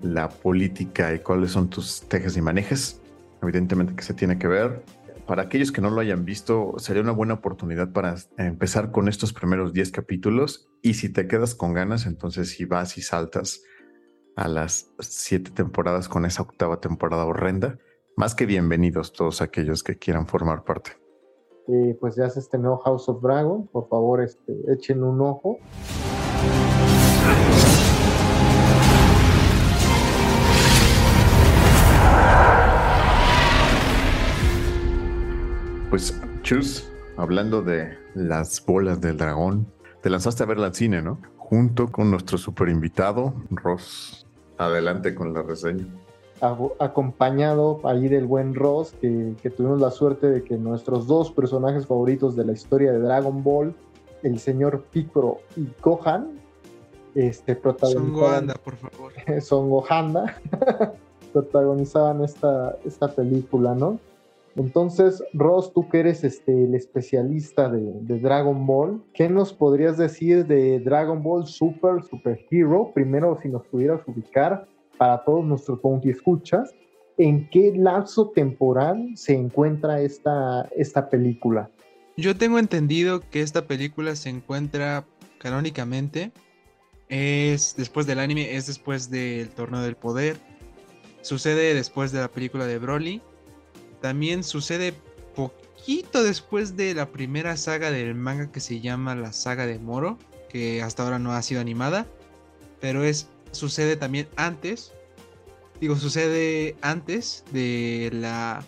la 0.00 0.28
política 0.28 1.14
y 1.14 1.18
cuáles 1.18 1.52
son 1.52 1.68
tus 1.68 2.02
tejes 2.02 2.36
y 2.36 2.42
manejes, 2.42 3.00
evidentemente 3.42 3.94
que 3.94 4.02
se 4.02 4.14
tiene 4.14 4.38
que 4.38 4.48
ver. 4.48 4.82
Para 5.26 5.42
aquellos 5.42 5.70
que 5.70 5.80
no 5.80 5.90
lo 5.90 6.00
hayan 6.00 6.24
visto, 6.24 6.74
sería 6.78 7.02
una 7.02 7.12
buena 7.12 7.34
oportunidad 7.34 7.92
para 7.92 8.16
empezar 8.38 8.90
con 8.90 9.08
estos 9.08 9.32
primeros 9.32 9.72
10 9.72 9.92
capítulos 9.92 10.68
y 10.82 10.94
si 10.94 11.08
te 11.08 11.28
quedas 11.28 11.54
con 11.54 11.74
ganas, 11.74 12.06
entonces 12.06 12.50
si 12.50 12.64
vas 12.64 12.98
y 12.98 13.02
saltas 13.02 13.62
a 14.36 14.48
las 14.48 14.90
7 14.98 15.50
temporadas 15.52 16.08
con 16.08 16.24
esa 16.24 16.42
octava 16.42 16.80
temporada 16.80 17.24
horrenda, 17.24 17.78
más 18.16 18.34
que 18.34 18.46
bienvenidos 18.46 19.12
todos 19.12 19.42
aquellos 19.42 19.82
que 19.82 19.96
quieran 19.96 20.26
formar 20.26 20.64
parte. 20.64 20.92
Eh, 21.68 21.96
pues 22.00 22.16
ya 22.16 22.28
se 22.28 22.40
estrenó 22.40 22.78
House 22.78 23.08
of 23.08 23.22
Dragon, 23.22 23.68
por 23.68 23.88
favor 23.88 24.22
este, 24.22 24.52
echen 24.72 25.04
un 25.04 25.20
ojo. 25.20 25.58
Pues, 35.92 36.18
Chus, 36.42 36.90
hablando 37.18 37.60
de 37.60 37.98
las 38.14 38.64
bolas 38.64 39.02
del 39.02 39.18
dragón, 39.18 39.66
te 40.00 40.08
lanzaste 40.08 40.42
a 40.42 40.46
verla 40.46 40.68
al 40.68 40.74
cine, 40.74 41.02
¿no? 41.02 41.18
Junto 41.36 41.92
con 41.92 42.10
nuestro 42.10 42.38
super 42.38 42.70
invitado, 42.70 43.34
Ross. 43.50 44.26
Adelante 44.56 45.14
con 45.14 45.34
la 45.34 45.42
reseña 45.42 45.86
acompañado 46.78 47.80
ahí 47.84 48.08
del 48.08 48.24
buen 48.24 48.54
Ross, 48.54 48.94
que, 49.02 49.36
tuvimos 49.54 49.82
la 49.82 49.90
suerte 49.90 50.28
de 50.30 50.42
que 50.42 50.56
nuestros 50.56 51.06
dos 51.06 51.30
personajes 51.30 51.86
favoritos 51.86 52.36
de 52.36 52.46
la 52.46 52.52
historia 52.52 52.90
de 52.90 52.98
Dragon 52.98 53.44
Ball, 53.44 53.74
el 54.22 54.38
señor 54.38 54.84
Piccolo 54.90 55.40
y 55.56 55.68
Gohan, 55.82 56.40
este, 57.14 57.54
protagonizaban... 57.54 58.48
Son 58.48 58.56
por 58.64 58.76
favor. 58.76 59.12
Son 59.42 59.68
Gohanda, 59.68 60.40
protagonizaban 61.34 62.24
esta, 62.24 62.78
esta 62.82 63.08
película, 63.08 63.74
¿no? 63.74 64.00
Entonces, 64.56 65.22
Ross, 65.32 65.72
tú 65.72 65.88
que 65.88 66.00
eres 66.00 66.24
este, 66.24 66.64
el 66.64 66.74
especialista 66.74 67.70
de, 67.70 68.18
Dragon 68.20 68.66
Ball, 68.66 69.02
¿qué 69.14 69.28
nos 69.28 69.52
podrías 69.52 69.96
decir 69.96 70.46
de 70.46 70.78
Dragon 70.80 71.22
Ball 71.22 71.46
Super, 71.46 72.02
Super 72.02 72.38
Hero? 72.50 72.90
Primero, 72.94 73.38
si 73.42 73.48
nos 73.48 73.66
pudieras 73.66 74.00
ubicar 74.06 74.68
para 74.98 75.24
todos 75.24 75.44
nuestros 75.44 75.80
y 76.02 76.10
escuchas, 76.10 76.74
¿en 77.16 77.48
qué 77.48 77.72
lapso 77.74 78.28
temporal 78.30 79.12
se 79.14 79.34
encuentra 79.34 80.00
esta, 80.02 80.68
esta 80.76 81.08
película? 81.08 81.70
Yo 82.18 82.36
tengo 82.36 82.58
entendido 82.58 83.22
que 83.30 83.40
esta 83.40 83.66
película 83.66 84.16
se 84.16 84.28
encuentra 84.28 85.06
canónicamente, 85.38 86.30
es 87.08 87.74
después 87.76 88.06
del 88.06 88.18
anime, 88.18 88.54
es 88.54 88.66
después 88.66 89.10
del 89.10 89.48
Torneo 89.48 89.80
del 89.80 89.96
Poder, 89.96 90.36
sucede 91.22 91.74
después 91.74 92.12
de 92.12 92.20
la 92.20 92.28
película 92.28 92.66
de 92.66 92.78
Broly, 92.78 93.22
también 94.02 94.42
sucede 94.42 94.92
poquito 95.34 96.22
después 96.22 96.76
de 96.76 96.94
la 96.94 97.06
primera 97.06 97.56
saga 97.56 97.90
del 97.90 98.14
manga 98.14 98.52
que 98.52 98.60
se 98.60 98.80
llama 98.80 99.14
la 99.14 99.32
saga 99.32 99.64
de 99.66 99.78
Moro, 99.78 100.18
que 100.50 100.82
hasta 100.82 101.04
ahora 101.04 101.18
no 101.18 101.32
ha 101.32 101.40
sido 101.40 101.62
animada, 101.62 102.06
pero 102.80 103.04
es 103.04 103.30
sucede 103.52 103.96
también 103.96 104.26
antes. 104.36 104.92
Digo, 105.80 105.96
sucede 105.96 106.76
antes 106.82 107.44
de 107.52 108.10
la, 108.12 108.64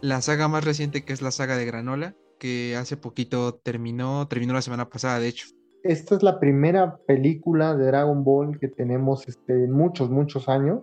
la 0.00 0.22
saga 0.22 0.48
más 0.48 0.64
reciente 0.64 1.04
que 1.04 1.12
es 1.12 1.22
la 1.22 1.30
saga 1.30 1.56
de 1.56 1.66
Granola, 1.66 2.14
que 2.38 2.76
hace 2.76 2.96
poquito 2.96 3.54
terminó, 3.54 4.26
terminó 4.28 4.54
la 4.54 4.62
semana 4.62 4.88
pasada, 4.88 5.20
de 5.20 5.28
hecho. 5.28 5.48
Esta 5.82 6.16
es 6.16 6.22
la 6.22 6.40
primera 6.40 6.96
película 7.06 7.76
de 7.76 7.86
Dragon 7.86 8.24
Ball 8.24 8.58
que 8.58 8.68
tenemos 8.68 9.26
este, 9.28 9.52
en 9.52 9.72
muchos, 9.72 10.10
muchos 10.10 10.48
años. 10.48 10.80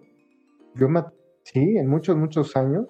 Yo 0.75 0.87
me, 0.87 1.03
sí, 1.43 1.77
en 1.77 1.87
muchos, 1.87 2.15
muchos 2.15 2.55
años. 2.55 2.85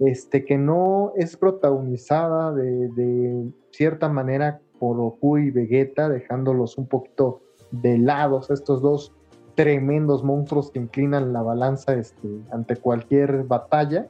Este, 0.00 0.44
que 0.44 0.56
no 0.56 1.12
es 1.16 1.36
protagonizada 1.36 2.52
de, 2.52 3.50
cierta 3.70 4.08
manera 4.08 4.60
por 4.78 4.96
Goku 4.96 5.38
y 5.38 5.50
Vegeta, 5.50 6.08
dejándolos 6.08 6.78
un 6.78 6.86
poquito 6.86 7.40
de 7.72 7.98
lados 7.98 8.50
estos 8.50 8.80
dos 8.80 9.12
tremendos 9.56 10.22
monstruos 10.22 10.70
que 10.70 10.78
inclinan 10.78 11.32
la 11.32 11.42
balanza 11.42 11.94
este, 11.94 12.28
ante 12.52 12.76
cualquier 12.76 13.42
batalla. 13.42 14.06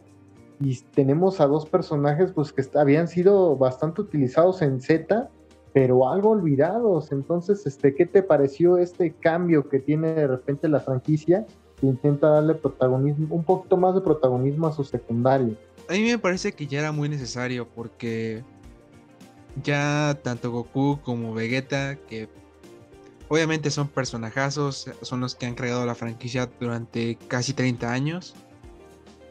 Y 0.61 0.79
tenemos 0.94 1.40
a 1.40 1.46
dos 1.46 1.64
personajes 1.64 2.33
pues, 2.33 2.53
que 2.53 2.62
habían 2.79 3.09
sido 3.09 3.57
bastante 3.57 4.03
utilizados 4.03 4.61
en 4.61 4.83
Z, 4.83 5.31
pero 5.72 6.07
algo 6.11 6.31
olvidados. 6.31 7.12
Entonces, 7.12 7.66
este, 7.66 7.94
¿qué 7.94 8.05
te 8.05 8.22
pareció 8.22 8.77
este 8.77 9.12
cambio 9.12 9.68
que 9.70 9.79
tiene 9.79 10.12
de 10.12 10.27
repente 10.27 10.68
la 10.68 10.81
franquicia? 10.81 11.46
Que 11.81 11.87
intenta 11.87 12.29
darle 12.29 12.55
protagonismo, 12.55 13.35
un 13.35 13.44
poquito 13.44 13.79
más 13.79 13.94
de 13.94 14.03
protagonismo 14.03 14.66
a 14.66 14.72
su 14.72 14.85
secundario. 14.85 15.57
A 15.88 15.92
mí 15.92 16.03
me 16.03 16.18
parece 16.18 16.53
que 16.53 16.66
ya 16.66 16.81
era 16.81 16.92
muy 16.92 17.09
necesario 17.09 17.66
porque 17.68 18.44
ya 19.62 20.18
tanto 20.22 20.51
Goku 20.51 21.01
como 21.03 21.33
Vegeta, 21.33 21.96
que 21.96 22.29
obviamente 23.29 23.70
son 23.70 23.88
personajazos, 23.88 24.90
son 25.03 25.20
los 25.20 25.35
que 25.35 25.46
han 25.46 25.55
creado 25.55 25.87
la 25.87 25.94
franquicia 25.94 26.51
durante 26.61 27.16
casi 27.29 27.55
30 27.55 27.92
años. 27.92 28.35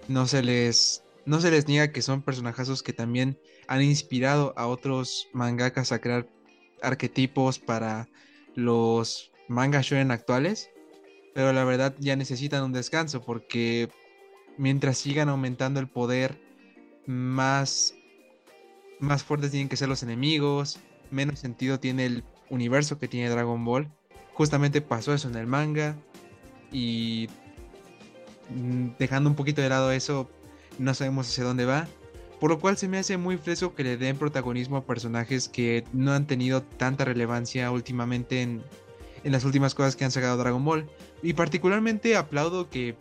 No 0.07 0.25
se 0.25 0.41
les, 0.41 1.03
no 1.25 1.41
se 1.41 1.51
les 1.51 1.67
niega 1.67 1.91
que 1.91 2.01
son 2.01 2.21
personajazos 2.21 2.81
que 2.81 2.93
también 2.93 3.37
han 3.67 3.83
inspirado 3.83 4.53
a 4.57 4.67
otros 4.67 5.27
mangakas 5.33 5.91
a 5.91 5.99
crear 5.99 6.27
arquetipos 6.81 7.59
para 7.59 8.09
los 8.55 9.31
mangas 9.47 9.85
shonen 9.85 10.11
actuales, 10.11 10.69
pero 11.35 11.53
la 11.53 11.63
verdad 11.63 11.95
ya 11.99 12.15
necesitan 12.15 12.63
un 12.63 12.73
descanso 12.73 13.21
porque 13.21 13.89
mientras 14.57 14.97
sigan 14.97 15.29
aumentando 15.29 15.79
el 15.79 15.87
poder, 15.87 16.46
más, 17.07 17.95
más 18.99 19.23
fuertes 19.23 19.51
tienen 19.51 19.69
que 19.69 19.77
ser 19.77 19.89
los 19.89 20.03
enemigos, 20.03 20.79
menos 21.09 21.39
sentido 21.39 21.79
tiene 21.79 22.05
el 22.05 22.23
universo 22.49 22.99
que 22.99 23.07
tiene 23.07 23.29
Dragon 23.29 23.63
Ball. 23.65 23.89
Justamente 24.33 24.81
pasó 24.81 25.13
eso 25.13 25.27
en 25.27 25.35
el 25.35 25.47
manga 25.47 25.95
y 26.71 27.27
mm, 28.49 28.89
dejando 28.99 29.29
un 29.29 29.35
poquito 29.35 29.61
de 29.61 29.69
lado 29.69 29.91
eso, 29.91 30.29
no 30.77 30.93
sabemos 30.93 31.27
hacia 31.27 31.43
dónde 31.43 31.65
va. 31.65 31.87
Por 32.39 32.51
lo 32.51 32.59
cual 32.59 32.77
se 32.77 32.87
me 32.87 32.99
hace 32.99 33.17
muy 33.17 33.37
fresco 33.37 33.73
que 33.73 33.83
le 33.83 33.97
den 33.97 34.17
protagonismo 34.17 34.77
a 34.77 34.85
personajes 34.85 35.49
que 35.49 35.83
no 35.91 36.13
han 36.13 36.27
tenido 36.27 36.61
tanta 36.61 37.03
relevancia 37.03 37.71
últimamente 37.71 38.43
en, 38.43 38.61
en 39.23 39.31
las 39.31 39.43
últimas 39.43 39.73
cosas 39.73 39.95
que 39.95 40.05
han 40.05 40.11
sacado 40.11 40.37
Dragon 40.37 40.63
Ball. 40.63 40.87
Y 41.23 41.33
particularmente 41.33 42.15
aplaudo 42.15 42.69
que 42.69 42.95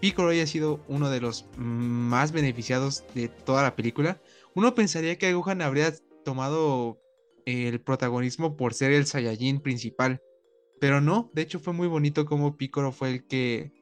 Piccolo 0.00 0.30
haya 0.30 0.46
sido 0.46 0.82
uno 0.88 1.10
de 1.10 1.20
los 1.20 1.46
más 1.56 2.32
beneficiados 2.32 3.04
de 3.14 3.28
toda 3.28 3.62
la 3.62 3.76
película. 3.76 4.20
Uno 4.54 4.74
pensaría 4.74 5.18
que 5.18 5.32
Gohan 5.32 5.62
habría 5.62 5.92
tomado 6.24 7.00
el 7.44 7.80
protagonismo 7.80 8.56
por 8.56 8.74
ser 8.74 8.92
el 8.92 9.06
Saiyajin 9.06 9.60
principal. 9.60 10.22
Pero 10.80 11.00
no, 11.00 11.30
de 11.34 11.42
hecho 11.42 11.60
fue 11.60 11.74
muy 11.74 11.86
bonito 11.86 12.24
como 12.24 12.56
Piccolo 12.56 12.92
fue 12.92 13.10
el 13.10 13.26
que 13.26 13.72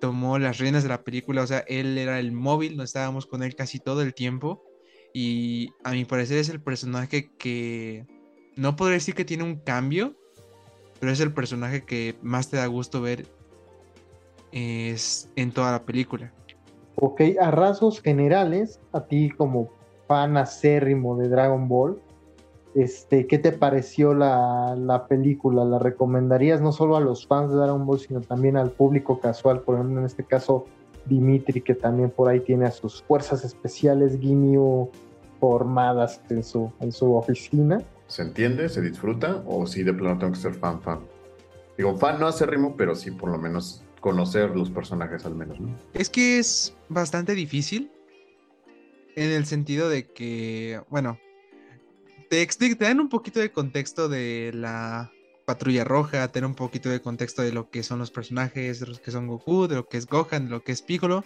tomó 0.00 0.38
las 0.38 0.58
reinas 0.58 0.82
de 0.82 0.90
la 0.90 1.02
película, 1.02 1.42
o 1.42 1.46
sea, 1.46 1.60
él 1.60 1.96
era 1.96 2.18
el 2.20 2.32
móvil, 2.32 2.76
no 2.76 2.82
estábamos 2.82 3.24
con 3.24 3.42
él 3.42 3.54
casi 3.54 3.78
todo 3.78 4.02
el 4.02 4.12
tiempo. 4.12 4.62
Y 5.14 5.70
a 5.82 5.92
mi 5.92 6.04
parecer 6.04 6.38
es 6.38 6.50
el 6.50 6.60
personaje 6.60 7.30
que 7.38 8.06
no 8.56 8.76
podría 8.76 8.94
decir 8.94 9.14
que 9.14 9.24
tiene 9.24 9.44
un 9.44 9.56
cambio, 9.60 10.14
pero 11.00 11.10
es 11.10 11.20
el 11.20 11.32
personaje 11.32 11.86
que 11.86 12.16
más 12.20 12.50
te 12.50 12.58
da 12.58 12.66
gusto 12.66 13.00
ver 13.00 13.26
es 14.54 15.28
en 15.34 15.50
toda 15.50 15.72
la 15.72 15.82
película. 15.82 16.32
Ok, 16.96 17.20
a 17.40 17.50
rasgos 17.50 18.00
generales, 18.00 18.80
a 18.92 19.00
ti 19.04 19.28
como 19.30 19.68
fan 20.06 20.36
acérrimo 20.36 21.16
de 21.16 21.28
Dragon 21.28 21.68
Ball, 21.68 22.00
este, 22.76 23.26
¿qué 23.26 23.38
te 23.38 23.52
pareció 23.52 24.14
la, 24.14 24.76
la, 24.76 25.06
película? 25.06 25.64
¿La 25.64 25.78
recomendarías 25.78 26.60
no 26.60 26.72
solo 26.72 26.96
a 26.96 27.00
los 27.00 27.26
fans 27.26 27.50
de 27.50 27.56
Dragon 27.56 27.84
Ball, 27.84 27.98
sino 27.98 28.20
también 28.20 28.56
al 28.56 28.70
público 28.70 29.20
casual? 29.20 29.60
Por 29.60 29.76
ejemplo, 29.76 30.00
en 30.00 30.06
este 30.06 30.24
caso, 30.24 30.66
Dimitri, 31.06 31.60
que 31.60 31.74
también 31.74 32.10
por 32.10 32.28
ahí 32.28 32.40
tiene 32.40 32.66
a 32.66 32.70
sus 32.70 33.02
fuerzas 33.02 33.44
especiales 33.44 34.18
Ginyu 34.18 34.88
formadas 35.40 36.20
en 36.30 36.42
su, 36.42 36.72
en 36.80 36.90
su 36.90 37.14
oficina. 37.14 37.82
¿Se 38.06 38.22
entiende? 38.22 38.68
¿Se 38.68 38.80
disfruta? 38.80 39.42
¿O 39.46 39.66
sí 39.66 39.82
de 39.82 39.92
plano 39.92 40.18
tengo 40.18 40.32
que 40.32 40.38
ser 40.38 40.54
fan, 40.54 40.80
fan? 40.80 41.00
Digo, 41.76 41.96
fan 41.96 42.20
no 42.20 42.26
hace 42.26 42.46
ritmo, 42.46 42.74
pero 42.76 42.94
sí 42.94 43.10
por 43.10 43.30
lo 43.30 43.38
menos 43.38 43.84
conocer 44.04 44.50
los 44.50 44.68
personajes 44.68 45.24
al 45.24 45.34
menos, 45.34 45.58
¿no? 45.58 45.74
Es 45.94 46.10
que 46.10 46.38
es 46.38 46.76
bastante 46.90 47.34
difícil 47.34 47.90
en 49.16 49.30
el 49.30 49.46
sentido 49.46 49.88
de 49.88 50.06
que, 50.12 50.82
bueno, 50.90 51.18
te, 52.28 52.46
dan 52.78 53.00
un 53.00 53.08
poquito 53.08 53.40
de 53.40 53.50
contexto 53.50 54.10
de 54.10 54.50
la 54.52 55.10
patrulla 55.46 55.84
roja, 55.84 56.28
te 56.28 56.42
dan 56.42 56.50
un 56.50 56.54
poquito 56.54 56.90
de 56.90 57.00
contexto 57.00 57.40
de 57.40 57.52
lo 57.52 57.70
que 57.70 57.82
son 57.82 57.98
los 57.98 58.10
personajes, 58.10 58.78
de 58.78 58.88
los 58.88 59.00
que 59.00 59.10
son 59.10 59.26
Goku, 59.26 59.68
de 59.68 59.76
lo 59.76 59.88
que 59.88 59.96
es 59.96 60.06
Gohan, 60.06 60.44
de 60.44 60.50
lo 60.50 60.62
que 60.62 60.72
es 60.72 60.82
Piccolo. 60.82 61.24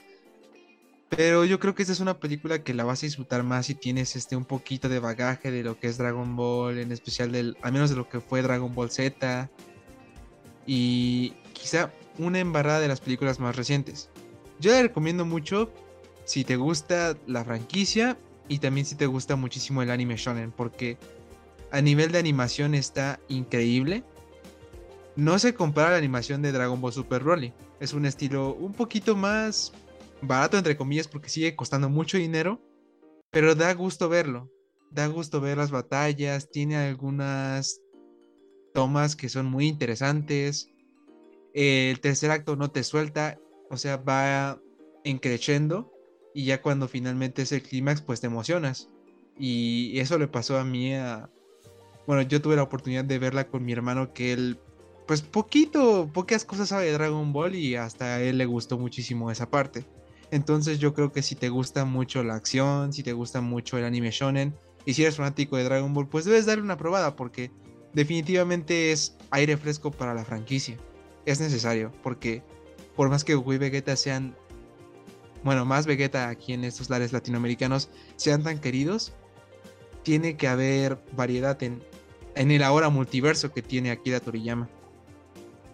Pero 1.09 1.45
yo 1.45 1.59
creo 1.59 1.75
que 1.75 1.83
esta 1.83 1.95
es 1.95 1.99
una 1.99 2.21
película 2.21 2.62
que 2.62 2.75
la 2.75 2.85
vas 2.85 3.03
a 3.03 3.07
disfrutar 3.07 3.43
más 3.43 3.67
si 3.67 3.75
tienes 3.75 4.14
este 4.14 4.37
un 4.37 4.45
poquito 4.45 4.88
de 4.88 5.01
bagaje 5.01 5.51
de 5.51 5.64
lo 5.64 5.81
que 5.81 5.88
es 5.88 5.99
Dragon 5.99 6.37
Ball, 6.37 6.79
en 6.79 6.93
especial 6.93 7.33
del, 7.33 7.57
al 7.61 7.73
menos 7.73 7.91
de 7.91 7.97
lo 7.97 8.09
que 8.09 8.21
fue 8.21 8.41
Dragon 8.41 8.73
Ball 8.73 8.93
Z. 8.93 9.51
Y 10.64 11.33
quizá 11.55 11.91
una 12.19 12.41
embarrada 12.41 12.81
de 12.81 12.89
las 12.89 13.01
películas 13.01 13.41
más 13.41 13.57
recientes. 13.57 14.11
Yo 14.61 14.73
la 14.73 14.83
recomiendo 14.83 15.25
mucho 15.25 15.73
si 16.25 16.45
te 16.45 16.57
gusta 16.57 17.17
la 17.27 17.45
franquicia 17.45 18.19
y 18.49 18.59
también 18.59 18.87
si 18.87 18.97
te 18.97 19.07
gusta 19.07 19.37
muchísimo 19.37 19.83
el 19.83 19.91
anime 19.91 20.17
shonen, 20.17 20.53
porque 20.53 20.99
a 21.71 21.81
nivel 21.81 22.13
de 22.13 22.19
animación 22.19 22.75
está 22.75 23.21
increíble. 23.29 24.05
No 25.17 25.39
se 25.39 25.55
compara 25.55 25.89
a 25.89 25.93
la 25.93 25.99
animación 25.99 26.43
de 26.43 26.53
Dragon 26.53 26.81
Ball 26.81 26.93
Super 26.93 27.23
Broly. 27.23 27.53
Es 27.81 27.93
un 27.93 28.07
estilo 28.07 28.55
un 28.55 28.73
poquito 28.73 29.17
más 29.17 29.73
barato, 30.23 30.57
entre 30.57 30.77
comillas, 30.77 31.09
porque 31.09 31.29
sigue 31.29 31.57
costando 31.57 31.89
mucho 31.89 32.19
dinero, 32.19 32.61
pero 33.31 33.55
da 33.55 33.73
gusto 33.75 34.09
verlo. 34.09 34.51
Da 34.91 35.07
gusto 35.07 35.41
ver 35.41 35.59
las 35.59 35.71
batallas, 35.71 36.51
tiene 36.51 36.77
algunas 36.77 37.81
tomas 38.73 39.17
que 39.17 39.29
son 39.29 39.47
muy 39.47 39.67
interesantes. 39.67 40.71
El 41.55 42.01
tercer 42.01 42.31
acto 42.31 42.57
no 42.57 42.71
te 42.71 42.85
suelta, 42.85 43.39
o 43.71 43.77
sea, 43.77 43.97
va 43.97 44.61
encrechendo 45.05 45.93
y 46.35 46.45
ya 46.45 46.63
cuando 46.63 46.89
finalmente 46.89 47.43
es 47.43 47.53
el 47.53 47.63
clímax, 47.63 48.03
pues 48.03 48.21
te 48.21 48.27
emocionas. 48.27 48.89
Y 49.39 49.99
eso 49.99 50.19
le 50.19 50.29
pasó 50.29 50.59
a 50.59 50.65
mí 50.65 50.95
a... 50.95 51.31
Bueno, 52.07 52.23
yo 52.23 52.41
tuve 52.41 52.57
la 52.57 52.63
oportunidad 52.63 53.05
de 53.05 53.19
verla 53.19 53.49
con 53.49 53.65
mi 53.65 53.73
hermano 53.73 54.13
que 54.13 54.33
él, 54.33 54.59
pues 55.07 55.21
poquito, 55.21 56.11
pocas 56.13 56.45
cosas 56.45 56.69
sabe 56.69 56.87
de 56.87 56.93
Dragon 56.93 57.33
Ball 57.33 57.55
y 57.55 57.77
hasta 57.77 58.17
a 58.17 58.23
él 58.23 58.39
le 58.39 58.47
gustó 58.47 58.79
muchísimo 58.79 59.31
esa 59.31 59.51
parte. 59.51 59.85
Entonces 60.31 60.79
yo 60.79 60.95
creo 60.95 61.13
que 61.13 61.23
si 61.23 61.35
te 61.35 61.49
gusta 61.49 61.85
mucho 61.85 62.23
la 62.23 62.35
acción, 62.35 62.93
si 62.93 63.03
te 63.03 63.13
gusta 63.13 63.41
mucho 63.41 63.79
el 63.79 63.85
anime 63.85 64.11
shonen 64.11 64.55
y 64.85 64.95
si 64.95 65.03
eres 65.03 65.17
fanático 65.17 65.57
de 65.57 65.65
Dragon 65.65 65.93
Ball, 65.93 66.09
pues 66.09 66.25
debes 66.25 66.47
darle 66.47 66.63
una 66.63 66.77
probada 66.77 67.17
porque 67.17 67.51
definitivamente 67.95 68.93
es 68.93 69.17
aire 69.31 69.57
fresco 69.57 69.91
para 69.91 70.15
la 70.15 70.25
franquicia. 70.25 70.79
Es 71.29 71.41
necesario 71.41 71.93
porque 72.03 72.43
por 72.97 73.11
más 73.11 73.23
que 73.23 73.35
Goku 73.35 73.53
y 73.53 73.59
Vegeta 73.59 73.95
sean, 73.97 74.35
bueno, 75.45 75.67
más 75.67 75.87
Vegeta 75.87 76.31
aquí 76.31 76.55
en 76.55 76.64
estos 76.64 76.88
lares 76.88 77.12
latinoamericanos 77.12 77.91
sean 78.17 78.43
tan 78.43 78.59
queridos, 78.59 79.12
tiene 80.05 80.38
que 80.38 80.49
haber 80.49 80.97
variedad 81.14 81.62
en, 81.62 81.83
en 82.35 82.51
el 82.51 82.62
ahora 82.62 82.88
multiverso 82.88 83.53
que 83.53 83.61
tiene 83.61 83.91
Akira 83.91 84.21
Toriyama. 84.21 84.71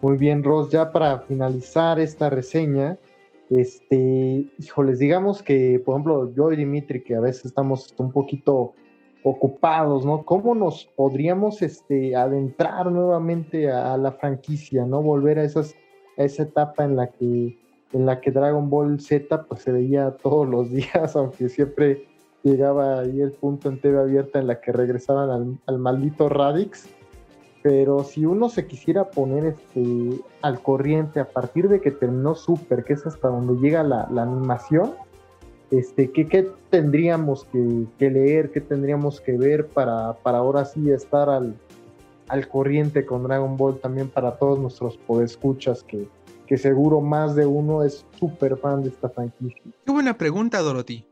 Muy 0.02 0.16
bien, 0.16 0.42
Ross, 0.42 0.70
ya 0.70 0.90
para 0.90 1.20
finalizar 1.20 2.00
esta 2.00 2.30
reseña, 2.30 2.98
este, 3.48 4.46
híjoles, 4.58 4.98
digamos 4.98 5.40
que, 5.40 5.80
por 5.84 5.94
ejemplo, 5.94 6.34
yo 6.34 6.50
y 6.50 6.56
Dimitri, 6.56 7.04
que 7.04 7.14
a 7.14 7.20
veces 7.20 7.44
estamos 7.44 7.94
un 7.98 8.10
poquito 8.10 8.74
ocupados, 9.24 10.06
¿no? 10.06 10.24
¿Cómo 10.24 10.54
nos 10.54 10.84
podríamos 10.96 11.62
este, 11.62 12.14
adentrar 12.14 12.92
nuevamente 12.92 13.70
a, 13.72 13.96
la 13.96 14.12
franquicia, 14.12 14.84
¿no? 14.84 15.02
Volver 15.02 15.40
a, 15.40 15.44
esas, 15.44 15.74
a 16.16 16.22
esa 16.22 16.44
etapa 16.44 16.84
en 16.84 16.96
la 16.96 17.08
que 17.08 17.58
en 17.92 18.06
la 18.06 18.20
que 18.20 18.32
Dragon 18.32 18.68
Ball 18.70 19.00
Z 19.00 19.44
pues 19.44 19.62
se 19.62 19.70
veía 19.70 20.10
todos 20.16 20.48
los 20.48 20.70
días, 20.72 21.16
aunque 21.16 21.48
siempre 21.48 22.06
llegaba 22.42 23.00
ahí 23.00 23.20
el 23.20 23.32
punto 23.32 23.68
en 23.68 23.80
TV 23.80 23.98
abierta 23.98 24.38
en 24.38 24.46
la 24.46 24.60
que 24.60 24.72
regresaban 24.72 25.30
al, 25.30 25.58
al 25.66 25.78
maldito 25.78 26.28
Radix 26.28 26.88
pero 27.64 28.04
si 28.04 28.26
uno 28.26 28.50
se 28.50 28.66
quisiera 28.66 29.08
poner 29.08 29.46
este, 29.46 30.20
al 30.42 30.60
corriente 30.60 31.18
a 31.18 31.30
partir 31.30 31.70
de 31.70 31.80
que 31.80 31.90
terminó 31.90 32.34
Super, 32.34 32.84
que 32.84 32.92
es 32.92 33.06
hasta 33.06 33.28
donde 33.28 33.54
llega 33.54 33.82
la, 33.82 34.02
animación, 34.02 34.92
este, 35.70 36.10
¿qué, 36.10 36.48
tendríamos 36.70 37.44
que, 37.44 38.10
leer, 38.10 38.50
qué 38.50 38.60
tendríamos 38.60 39.20
que 39.20 39.32
ver 39.32 39.66
para, 39.66 40.14
para 40.14 40.38
ahora 40.38 40.64
sí 40.64 40.90
estar 40.90 41.28
al, 41.28 41.54
al, 42.28 42.48
corriente 42.48 43.04
con 43.04 43.22
Dragon 43.24 43.56
Ball 43.56 43.80
también 43.80 44.08
para 44.08 44.36
todos 44.36 44.58
nuestros 44.58 44.96
podescuchas 44.96 45.82
que, 45.82 46.08
que 46.46 46.58
seguro 46.58 47.00
más 47.00 47.34
de 47.34 47.46
uno 47.46 47.82
es 47.82 48.06
súper 48.18 48.56
fan 48.56 48.82
de 48.82 48.90
esta 48.90 49.08
franquicia? 49.08 49.62
Qué 49.84 49.92
buena 49.92 50.16
pregunta, 50.16 50.60
Dorothy. 50.60 51.06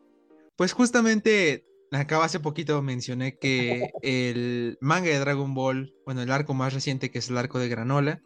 Pues 0.56 0.72
justamente 0.72 1.64
Acá 1.92 2.24
hace 2.24 2.40
poquito 2.40 2.80
mencioné 2.80 3.36
que 3.36 3.92
el 4.00 4.78
manga 4.80 5.10
de 5.10 5.18
Dragon 5.18 5.52
Ball, 5.52 5.94
bueno, 6.06 6.22
el 6.22 6.32
arco 6.32 6.54
más 6.54 6.72
reciente, 6.72 7.10
que 7.10 7.18
es 7.18 7.28
el 7.28 7.36
arco 7.36 7.58
de 7.58 7.68
Granola, 7.68 8.22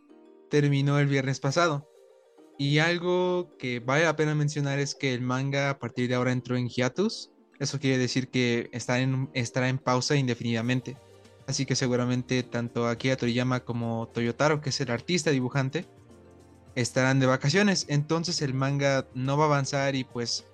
terminó 0.48 1.00
el 1.00 1.08
viernes 1.08 1.40
pasado. 1.40 1.88
Y 2.58 2.78
algo 2.78 3.56
que 3.58 3.80
vale 3.80 4.04
la 4.04 4.16
pena 4.16 4.34
mencionar 4.34 4.78
es 4.78 4.94
que 4.94 5.12
el 5.12 5.20
manga 5.20 5.70
a 5.70 5.78
partir 5.78 6.08
de 6.08 6.14
ahora 6.14 6.32
entró 6.32 6.56
en 6.56 6.68
hiatus. 6.68 7.30
Eso 7.58 7.78
quiere 7.78 7.98
decir 7.98 8.28
que 8.28 8.70
está 8.72 8.98
en, 8.98 9.30
estará 9.34 9.68
en 9.68 9.78
pausa 9.78 10.16
indefinidamente. 10.16 10.96
Así 11.46 11.66
que 11.66 11.76
seguramente 11.76 12.42
tanto 12.42 12.88
Akira 12.88 13.16
Toriyama 13.16 13.60
como 13.60 14.08
Toyotaro, 14.08 14.60
que 14.60 14.70
es 14.70 14.80
el 14.80 14.90
artista 14.90 15.30
dibujante, 15.30 15.86
estarán 16.74 17.20
de 17.20 17.26
vacaciones. 17.26 17.86
Entonces 17.88 18.42
el 18.42 18.54
manga 18.54 19.06
no 19.14 19.36
va 19.36 19.44
a 19.44 19.48
avanzar 19.48 19.94
y 19.94 20.04
pues 20.04 20.46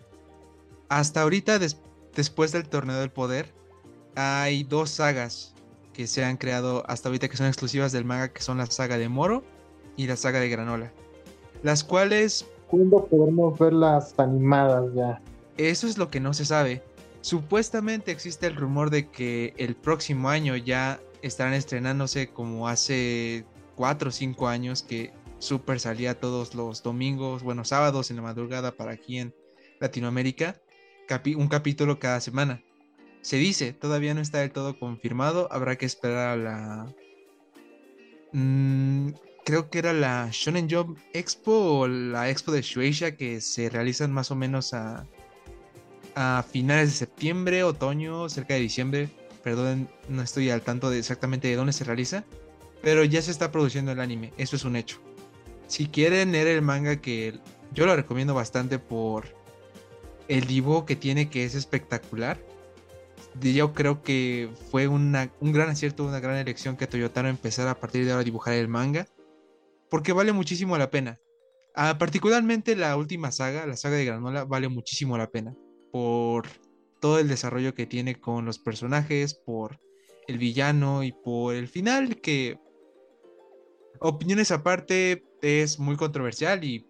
hasta 0.89 1.23
ahorita, 1.23 1.59
después 1.59 2.53
del 2.53 2.69
torneo 2.69 2.99
del 2.99 3.11
poder, 3.11 3.55
hay 4.15 4.65
dos 4.65 4.91
sagas 4.91 5.55
que 5.95 6.07
se 6.07 6.25
han 6.25 6.37
creado 6.37 6.85
hasta 6.87 7.09
ahorita 7.09 7.29
que 7.29 7.37
son 7.37 7.47
exclusivas 7.47 7.93
del 7.93 8.05
manga, 8.05 8.33
que 8.33 8.43
son 8.43 8.59
la 8.59 8.67
saga 8.67 8.99
de 8.99 9.09
Moro 9.09 9.45
y 9.97 10.07
la 10.07 10.17
saga 10.17 10.41
de 10.41 10.49
Granola. 10.49 10.93
Las 11.63 11.85
cuales... 11.85 12.47
¿Cuándo 12.69 13.05
podremos 13.07 13.59
ver 13.59 13.73
las 13.73 14.19
animadas 14.19 14.93
ya? 14.95 15.21
Eso 15.57 15.87
es 15.87 15.99
lo 15.99 16.11
que 16.11 16.21
no 16.21 16.33
se 16.35 16.45
sabe. 16.45 16.83
Supuestamente 17.21 18.11
existe 18.11 18.47
el 18.47 18.57
rumor 18.57 18.91
de 18.91 19.09
que 19.09 19.55
el 19.59 19.77
próximo 19.77 20.29
año 20.29 20.57
ya 20.57 21.01
estarán 21.23 21.55
estrenándose 21.55 22.29
como 22.29 22.69
hace 22.69 23.45
4 23.77 24.09
o 24.09 24.13
5 24.13 24.49
años 24.49 24.83
que 24.83 25.13
Super 25.39 25.81
salía 25.81 26.21
todos 26.21 26.55
los 26.55 26.85
domingos, 26.85 27.43
bueno, 27.43 27.65
sábados 27.65 28.11
en 28.11 28.17
la 28.17 28.23
madrugada 28.23 28.77
para 28.77 28.93
aquí 28.93 29.19
en 29.19 29.35
Latinoamérica, 29.81 30.61
un 31.37 31.49
capítulo 31.49 31.99
cada 31.99 32.21
semana. 32.21 32.63
Se 33.23 33.37
dice, 33.37 33.73
todavía 33.73 34.15
no 34.15 34.21
está 34.21 34.39
del 34.39 34.53
todo 34.53 34.79
confirmado, 34.79 35.49
habrá 35.51 35.77
que 35.77 35.87
esperar 35.87 36.29
a 36.29 36.37
la... 36.37 36.95
Mm, 38.33 39.11
creo 39.45 39.71
que 39.71 39.79
era 39.79 39.93
la 39.93 40.29
Shonen 40.31 40.69
Jump 40.71 40.99
Expo 41.13 41.53
o 41.53 41.89
la 41.89 42.31
Expo 42.31 42.53
de 42.53 42.63
Shueisha 42.63 43.17
que 43.17 43.41
se 43.41 43.69
realizan 43.69 44.13
más 44.13 44.31
o 44.31 44.37
menos 44.37 44.75
a, 44.75 45.07
finales 46.51 46.91
de 46.91 46.97
septiembre, 46.97 47.65
otoño, 47.65 48.29
cerca 48.29 48.55
de 48.55 48.61
diciembre. 48.61 49.09
Perdón, 49.43 49.89
no 50.09 50.23
estoy 50.23 50.51
al 50.51 50.63
tanto 50.63 50.91
de 50.91 50.99
exactamente 50.99 51.49
de 51.49 51.57
dónde 51.57 51.73
se 51.73 51.85
realiza, 51.85 52.25
pero 52.83 53.03
ya 53.05 53.23
se 53.23 53.31
está 53.31 53.51
produciendo 53.51 53.93
el 53.93 54.01
anime, 54.01 54.33
eso 54.37 54.55
es 54.57 54.65
un 54.65 54.77
hecho. 54.77 55.01
Si 55.67 55.87
quieren 55.87 56.33
leer 56.33 56.49
el 56.49 56.63
manga 56.63 56.97
que 56.97 57.39
yo 57.73 57.87
lo 57.87 57.97
recomiendo 57.97 58.35
bastante 58.35 58.79
por 58.79 59.35
el 60.29 60.47
dibujo 60.47 60.87
que 60.87 60.97
tiene 60.97 61.29
que 61.31 61.45
es 61.45 61.55
espectacular 61.55 62.39
yo 63.41 63.73
creo 63.73 64.03
que 64.03 64.51
fue 64.71 64.89
un 64.89 65.13
gran 65.41 65.71
acierto, 65.71 66.05
una 66.05 66.21
gran 66.21 66.37
elección 66.37 66.77
que 66.77 66.87
Toyotaro 66.87 67.29
empezara 67.29 67.73
a 67.73 67.75
partir 67.75 68.05
de 68.05 68.11
ahora 68.11 68.21
a 68.21 68.25
dibujar 68.25 68.55
el 68.55 68.69
manga, 68.69 69.07
porque 69.93 70.15
vale 70.15 70.33
muchísimo 70.33 70.79
la 70.79 70.89
pena. 70.89 71.21
Ah, 71.75 71.99
particularmente 71.99 72.75
la 72.77 72.97
última 72.97 73.31
saga, 73.31 73.67
la 73.67 73.77
saga 73.77 73.97
de 73.97 74.07
Granola, 74.07 74.45
vale 74.45 74.71
muchísimo 74.71 75.19
la 75.19 75.27
pena 75.27 75.55
por 75.93 76.47
todo 76.99 77.19
el 77.19 77.29
desarrollo 77.29 77.75
que 77.75 77.85
tiene 77.85 78.19
con 78.19 78.47
los 78.47 78.59
personajes, 78.59 79.35
por 79.35 79.79
el 80.29 80.39
villano 80.39 81.03
y 81.03 81.13
por 81.13 81.55
el 81.55 81.69
final 81.69 82.23
que, 82.23 82.59
opiniones 84.01 84.51
aparte, 84.51 85.25
es 85.43 85.79
muy 85.79 85.97
controversial 85.97 86.65
y 86.65 86.87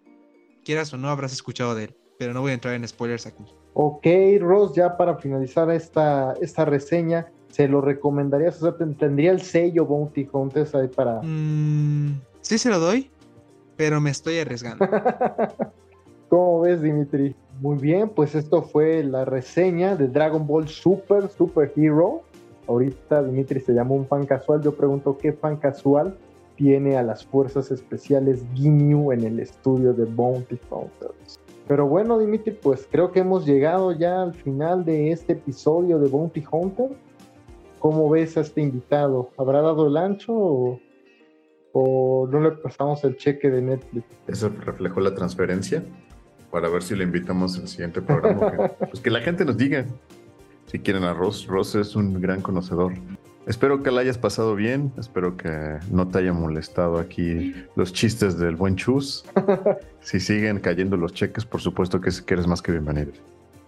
quieras 0.63 0.93
o 0.93 0.97
no 0.97 1.09
habrás 1.09 1.33
escuchado 1.33 1.75
de 1.75 1.83
él, 1.83 1.97
pero 2.17 2.33
no 2.33 2.39
voy 2.39 2.51
a 2.51 2.53
entrar 2.53 2.73
en 2.73 2.87
spoilers 2.87 3.27
aquí. 3.27 3.43
Ok, 3.73 4.07
Ross, 4.39 4.75
ya 4.75 4.95
para 4.95 5.17
finalizar 5.17 5.69
esta, 5.71 6.35
esta 6.39 6.63
reseña, 6.63 7.29
¿se 7.49 7.67
lo 7.67 7.81
recomendarías? 7.81 8.63
O 8.63 8.71
sea, 8.71 8.95
¿tendría 8.97 9.31
el 9.31 9.41
sello 9.41 9.85
Bounty 9.85 10.29
Hunters 10.31 10.73
ahí 10.73 10.87
para...? 10.87 11.19
Mm, 11.21 12.21
sí 12.43 12.57
se 12.57 12.69
lo 12.69 12.79
doy, 12.79 13.09
pero 13.75 13.99
me 13.99 14.11
estoy 14.11 14.37
arriesgando. 14.37 14.87
¿Cómo 16.29 16.61
ves, 16.61 16.81
Dimitri? 16.81 17.35
Muy 17.59 17.77
bien, 17.77 18.09
pues 18.09 18.35
esto 18.35 18.61
fue 18.61 19.03
la 19.03 19.25
reseña 19.25 19.95
de 19.95 20.07
Dragon 20.07 20.45
Ball 20.45 20.67
Super 20.67 21.29
Super 21.29 21.71
Hero. 21.75 22.21
Ahorita 22.67 23.23
Dimitri 23.23 23.59
se 23.59 23.73
llama 23.73 23.93
un 23.93 24.07
fan 24.07 24.25
casual. 24.25 24.61
Yo 24.61 24.75
pregunto 24.75 25.17
qué 25.17 25.33
fan 25.33 25.57
casual 25.57 26.17
tiene 26.55 26.97
a 26.97 27.03
las 27.03 27.25
fuerzas 27.25 27.71
especiales 27.71 28.43
Ginyu 28.53 29.11
en 29.11 29.23
el 29.23 29.39
estudio 29.39 29.93
de 29.93 30.05
Bounty 30.05 30.59
Hunters. 30.69 31.39
Pero 31.67 31.87
bueno, 31.87 32.19
Dimitri, 32.19 32.51
pues 32.51 32.87
creo 32.89 33.11
que 33.11 33.19
hemos 33.19 33.45
llegado 33.45 33.91
ya 33.91 34.21
al 34.21 34.33
final 34.33 34.83
de 34.83 35.11
este 35.11 35.33
episodio 35.33 35.99
de 35.99 36.09
Bounty 36.09 36.43
Hunter. 36.51 36.89
¿Cómo 37.79 38.09
ves 38.09 38.37
a 38.37 38.41
este 38.41 38.61
invitado? 38.61 39.29
¿Habrá 39.37 39.61
dado 39.61 39.87
el 39.87 39.97
ancho 39.97 40.33
o, 40.33 40.79
no 41.73 42.39
le 42.39 42.51
pasamos 42.51 43.03
el 43.03 43.17
cheque 43.17 43.49
de 43.49 43.61
Netflix? 43.61 44.05
Eso 44.27 44.49
reflejó 44.49 44.99
la 44.99 45.15
transferencia 45.15 45.83
para 46.51 46.69
ver 46.69 46.83
si 46.83 46.95
le 46.95 47.03
invitamos 47.03 47.57
al 47.57 47.67
siguiente 47.67 48.01
programa. 48.01 48.69
pues 48.79 49.01
que 49.01 49.09
la 49.09 49.21
gente 49.21 49.43
nos 49.43 49.57
diga 49.57 49.85
si 50.67 50.79
quieren 50.79 51.03
a 51.03 51.13
Ross. 51.13 51.47
Ross 51.47 51.75
es 51.75 51.95
un 51.95 52.21
gran 52.21 52.41
conocedor. 52.41 52.93
Espero 53.45 53.83
que 53.83 53.91
la 53.91 54.01
hayas 54.01 54.17
pasado 54.17 54.55
bien, 54.55 54.93
espero 54.97 55.35
que 55.35 55.77
no 55.91 56.07
te 56.07 56.19
haya 56.19 56.31
molestado 56.31 56.97
aquí 56.97 57.53
los 57.75 57.91
chistes 57.91 58.37
del 58.37 58.55
buen 58.55 58.75
chus. 58.75 59.25
si 59.99 60.19
siguen 60.19 60.59
cayendo 60.59 60.95
los 60.95 61.13
cheques, 61.13 61.43
por 61.43 61.59
supuesto 61.59 61.99
que, 61.99 62.09
eres 62.27 62.47
más 62.47 62.61
que 62.61 62.71
bienvenido. 62.71 63.11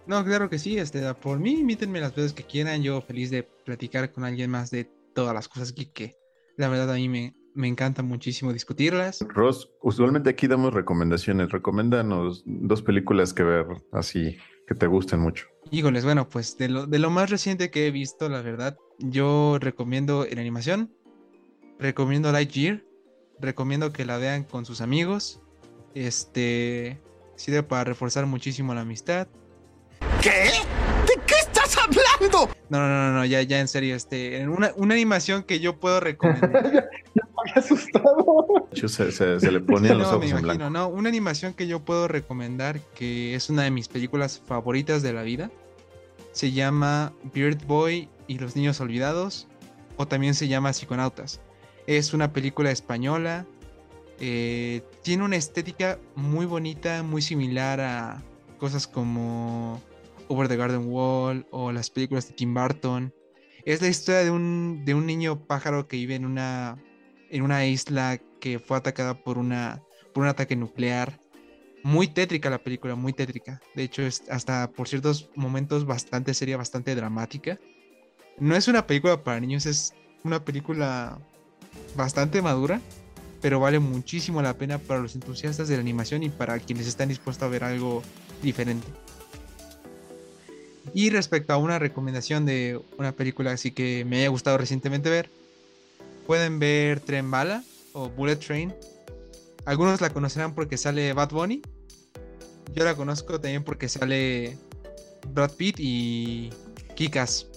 No, 0.08 0.24
claro 0.24 0.50
que 0.50 0.60
sí, 0.60 0.78
este, 0.78 1.14
por 1.16 1.40
mí 1.40 1.60
invítenme 1.60 2.00
las 2.00 2.16
veces 2.16 2.34
que 2.34 2.44
quieran, 2.44 2.84
yo 2.84 3.02
feliz 3.02 3.32
de 3.32 3.44
platicar 3.44 4.14
con 4.14 4.24
alguien 4.24 4.50
más 4.50 4.72
de 4.72 4.86
todas 5.14 5.34
las 5.34 5.50
cosas 5.50 5.74
que, 5.74 6.16
la 6.56 6.70
verdad 6.70 6.92
a 6.92 6.96
mí 6.96 7.10
me, 7.10 7.36
me 7.56 7.68
encanta 7.68 8.04
muchísimo 8.04 8.54
discutirlas. 8.54 9.26
Ross, 9.30 9.72
usualmente 9.82 10.30
aquí 10.30 10.48
damos 10.48 10.74
recomendaciones, 10.74 11.50
recomiéndanos 11.50 12.44
dos 12.46 12.82
películas 12.82 13.34
que 13.34 13.44
ver 13.44 13.66
así 13.92 14.38
que 14.68 14.76
te 14.76 14.88
gusten 14.88 15.20
mucho. 15.20 15.48
Híjoles, 15.72 16.04
bueno, 16.06 16.28
pues 16.30 16.58
de 16.58 16.70
lo, 16.70 16.86
de 16.86 17.00
lo 17.00 17.10
más 17.10 17.30
reciente 17.30 17.72
que 17.72 17.88
he 17.88 17.92
visto, 17.92 18.30
la 18.30 18.42
verdad, 18.42 18.78
yo 19.00 19.58
recomiendo 19.60 20.26
en 20.26 20.40
animación, 20.40 20.94
recomiendo 21.80 22.32
Lightyear, 22.32 22.84
recomiendo 23.40 23.92
que 23.92 24.06
la 24.06 24.18
vean 24.18 24.44
con 24.44 24.66
sus 24.66 24.82
amigos, 24.82 25.42
este, 25.94 27.00
sirve 27.36 27.64
para 27.64 27.84
reforzar 27.84 28.26
muchísimo 28.26 28.74
la 28.74 28.82
amistad. 28.82 29.28
¿Qué? 30.22 30.52
¿De 31.08 31.22
qué 31.26 31.35
estás 31.35 31.35
hablando? 32.26 32.56
No, 32.70 32.80
no, 32.80 32.88
no, 32.88 33.14
no, 33.14 33.26
ya, 33.26 33.42
ya 33.42 33.60
en 33.60 33.68
serio, 33.68 33.96
este, 33.96 34.48
una, 34.48 34.72
una 34.76 34.94
animación 34.94 35.44
que 35.44 35.60
yo 35.60 35.80
puedo 35.80 36.00
recomendar. 36.00 36.90
asustado. 37.56 38.68
Se, 38.74 39.12
se, 39.12 39.52
le 39.52 39.60
ponían 39.60 39.98
los 40.00 40.08
ojos 40.08 40.32
en 40.32 40.42
blanco. 40.42 40.70
No, 40.70 40.88
una 40.88 41.10
animación 41.10 41.54
que 41.54 41.68
yo 41.68 41.80
puedo 41.80 42.08
recomendar, 42.08 42.80
que 42.96 43.36
es 43.36 43.50
una 43.50 43.64
de 43.64 43.72
mis 43.72 43.88
películas 43.88 44.42
favoritas 44.46 45.04
de 45.04 45.14
la 45.14 45.22
vida, 45.24 45.52
se 46.32 46.52
llama 46.52 47.14
Bird 47.34 47.66
Boy 47.66 48.10
y 48.28 48.40
los 48.40 48.56
niños 48.56 48.80
olvidados, 48.82 49.48
o 49.98 50.08
también 50.08 50.34
se 50.34 50.48
llama 50.48 50.74
Psiconautas. 50.74 51.40
Es 51.88 52.14
una 52.14 52.34
película 52.34 52.72
española, 52.72 53.46
eh, 54.20 54.82
tiene 55.04 55.24
una 55.24 55.36
estética 55.36 56.00
muy 56.16 56.46
bonita, 56.46 57.04
muy 57.04 57.22
similar 57.22 57.80
a 57.80 58.24
cosas 58.58 58.88
como 58.88 59.82
Over 60.28 60.48
the 60.48 60.56
Garden 60.56 60.88
Wall 60.88 61.46
o 61.52 61.72
las 61.72 61.90
películas 61.90 62.28
de 62.28 62.34
Tim 62.36 62.54
Burton. 62.54 63.14
Es 63.66 63.82
la 63.82 63.88
historia 63.88 64.24
de 64.24 64.32
un, 64.32 64.84
de 64.86 64.94
un 64.94 65.06
niño 65.06 65.46
pájaro 65.48 65.88
que 65.88 65.98
vive 65.98 66.16
en 66.16 66.26
una 66.26 66.78
en 67.30 67.42
una 67.42 67.66
isla 67.66 68.20
que 68.40 68.60
fue 68.60 68.78
atacada 68.78 69.24
por, 69.24 69.38
una, 69.38 69.82
por 70.14 70.24
un 70.24 70.30
ataque 70.30 70.56
nuclear. 70.56 71.20
Muy 71.84 72.08
tétrica 72.08 72.50
la 72.50 72.60
película, 72.60 72.96
muy 72.96 73.14
tétrica. 73.14 73.62
De 73.76 73.84
hecho, 73.84 74.02
es 74.02 74.24
hasta 74.30 74.72
por 74.72 74.88
ciertos 74.88 75.30
momentos 75.36 75.86
bastante 75.86 76.34
seria, 76.34 76.58
bastante 76.58 76.96
dramática. 76.96 77.60
No 78.40 78.56
es 78.56 78.68
una 78.68 78.88
película 78.88 79.24
para 79.24 79.40
niños, 79.40 79.66
es 79.66 79.94
una 80.24 80.44
película 80.44 81.20
bastante 81.96 82.42
madura, 82.42 82.82
pero 83.42 83.60
vale 83.60 83.80
muchísimo 83.80 84.42
la 84.42 84.58
pena 84.58 84.78
para 84.80 85.00
los 85.00 85.16
entusiastas 85.16 85.68
de 85.68 85.76
la 85.76 85.82
animación 85.82 86.24
y 86.24 86.30
para 86.30 86.58
quienes 86.60 86.88
están 86.88 87.10
dispuestos 87.10 87.44
a 87.44 87.50
ver 87.50 87.64
algo 87.64 88.02
diferente. 88.42 88.88
Y 90.94 91.10
respecto 91.10 91.54
a 91.54 91.58
una 91.58 91.80
recomendación 91.80 92.46
de 92.46 92.80
una 92.98 93.12
película 93.12 93.52
así 93.52 93.72
que 93.72 94.06
me 94.06 94.20
haya 94.20 94.30
gustado 94.30 94.58
recientemente 94.58 95.10
ver, 95.10 95.30
pueden 96.26 96.60
ver 96.60 97.00
Tren 97.00 97.30
Bala 97.30 97.64
o 97.94 98.10
Bullet 98.10 98.38
Train. 98.38 98.74
Algunos 99.66 100.02
la 100.02 100.12
conocerán 100.12 100.54
porque 100.54 100.78
sale 100.78 101.14
Bad 101.14 101.30
Bunny. 101.32 101.62
Yo 102.74 102.84
la 102.84 102.96
conozco 102.96 103.40
también 103.40 103.64
porque 103.64 103.90
sale 103.90 104.58
Brad 105.34 105.52
Pitt 105.52 105.78
y 105.80 106.52
Kikas. 106.96 107.48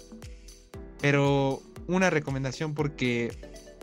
Pero 1.01 1.63
una 1.87 2.11
recomendación 2.11 2.75
porque, 2.75 3.33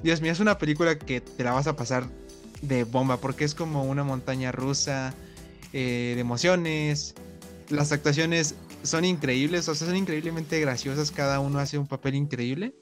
Dios 0.03 0.21
mío, 0.21 0.31
es 0.31 0.39
una 0.39 0.57
película 0.57 0.97
que 0.97 1.21
te 1.21 1.43
la 1.43 1.51
vas 1.51 1.67
a 1.67 1.75
pasar 1.75 2.07
de 2.61 2.83
bomba 2.83 3.17
porque 3.17 3.45
es 3.45 3.53
como 3.53 3.83
una 3.83 4.03
montaña 4.03 4.51
rusa 4.51 5.13
eh, 5.73 6.13
de 6.15 6.21
emociones. 6.21 7.15
Las 7.69 7.91
actuaciones 7.91 8.55
son 8.85 9.05
increíbles, 9.05 9.67
o 9.67 9.75
sea, 9.75 9.87
son 9.87 9.97
increíblemente 9.97 10.59
graciosas. 10.59 11.11
Cada 11.11 11.39
uno 11.39 11.59
hace 11.59 11.77
un 11.77 11.87
papel 11.87 12.15
increíble 12.15 12.73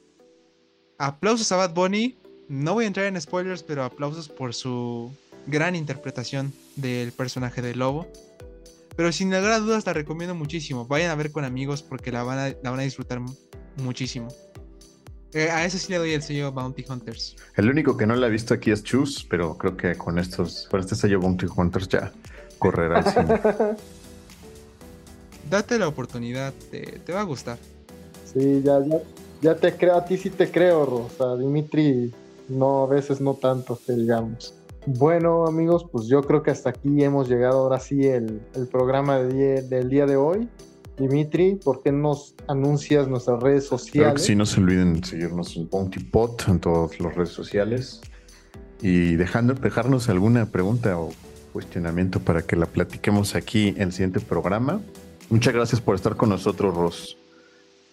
aplausos 0.97 1.51
a 1.51 1.57
Bad 1.57 1.73
Bunny. 1.73 2.17
No 2.47 2.73
voy 2.73 2.85
a 2.85 2.87
entrar 2.87 3.05
en 3.05 3.19
spoilers, 3.19 3.63
pero 3.63 3.83
aplausos 3.83 4.29
por 4.29 4.53
su 4.53 5.11
gran 5.47 5.75
interpretación 5.75 6.53
del 6.75 7.11
personaje 7.11 7.61
de 7.61 7.75
Lobo. 7.75 8.07
Pero 8.95 9.11
sin 9.11 9.29
lugar 9.29 9.51
a 9.51 9.59
dudas 9.59 9.85
la 9.85 9.93
recomiendo 9.93 10.35
muchísimo. 10.35 10.85
Vayan 10.85 11.09
a 11.09 11.15
ver 11.15 11.31
con 11.31 11.45
amigos 11.45 11.81
porque 11.81 12.11
la 12.11 12.23
van 12.23 12.37
a, 12.37 12.49
la 12.61 12.69
van 12.69 12.79
a 12.79 12.83
disfrutar 12.83 13.21
muchísimo. 13.77 14.27
Eh, 15.33 15.49
a 15.49 15.65
ese 15.65 15.79
sí 15.79 15.91
le 15.91 15.97
doy 15.97 16.11
el 16.11 16.21
sello 16.21 16.51
Bounty 16.51 16.85
Hunters. 16.87 17.35
El 17.55 17.69
único 17.69 17.97
que 17.97 18.05
no 18.05 18.15
la 18.15 18.27
he 18.27 18.29
visto 18.29 18.53
aquí 18.53 18.69
es 18.69 18.83
Chus, 18.83 19.25
pero 19.27 19.57
creo 19.57 19.75
que 19.75 19.95
con 19.95 20.19
estos, 20.19 20.67
con 20.69 20.79
este 20.79 20.95
sello 20.95 21.19
Bounty 21.19 21.47
Hunters 21.47 21.87
ya 21.87 22.11
correrá 22.59 22.99
el 22.99 23.05
cine. 23.05 23.41
Date 25.53 25.77
la 25.77 25.87
oportunidad, 25.87 26.51
te, 26.71 26.81
te 27.05 27.13
va 27.13 27.21
a 27.21 27.23
gustar. 27.25 27.59
Sí, 28.33 28.63
ya, 28.63 28.79
ya 28.83 28.97
Ya 29.43 29.55
te 29.55 29.71
creo, 29.75 29.95
a 29.97 30.03
ti 30.03 30.17
sí 30.17 30.31
te 30.31 30.49
creo, 30.49 30.83
Rosa. 30.83 31.37
Dimitri, 31.37 32.11
no, 32.49 32.85
a 32.85 32.87
veces 32.87 33.21
no 33.21 33.35
tanto, 33.35 33.79
que 33.85 33.93
digamos. 33.93 34.55
Bueno, 34.87 35.45
amigos, 35.45 35.85
pues 35.91 36.07
yo 36.07 36.23
creo 36.23 36.41
que 36.41 36.49
hasta 36.49 36.71
aquí 36.71 37.03
hemos 37.03 37.29
llegado 37.29 37.59
ahora 37.59 37.79
sí 37.79 38.07
el, 38.07 38.41
el 38.55 38.67
programa 38.67 39.19
de 39.19 39.27
die- 39.31 39.61
del 39.61 39.89
día 39.89 40.07
de 40.07 40.15
hoy. 40.15 40.49
Dimitri, 40.97 41.53
¿por 41.63 41.83
qué 41.83 41.91
nos 41.91 42.33
anuncias 42.47 43.07
nuestras 43.07 43.39
redes 43.43 43.67
Claro 43.67 43.77
sociales? 43.79 44.13
que 44.21 44.27
sí, 44.27 44.35
no 44.35 44.47
se 44.47 44.59
olviden 44.59 45.03
seguirnos 45.03 45.55
en 45.55 45.69
Bounty 45.69 45.99
Pot 45.99 46.47
en 46.47 46.59
todas 46.59 46.99
las 46.99 47.13
redes 47.13 47.29
sociales 47.29 48.01
y 48.81 49.15
dejando, 49.17 49.53
dejarnos 49.53 50.09
alguna 50.09 50.47
pregunta 50.47 50.97
o 50.97 51.11
cuestionamiento 51.53 52.19
para 52.19 52.41
que 52.41 52.55
la 52.55 52.65
platiquemos 52.65 53.35
aquí 53.35 53.69
en 53.69 53.83
el 53.83 53.91
siguiente 53.91 54.19
programa. 54.19 54.81
Muchas 55.29 55.53
gracias 55.53 55.81
por 55.81 55.95
estar 55.95 56.15
con 56.15 56.29
nosotros, 56.29 56.75
Ros. 56.75 57.17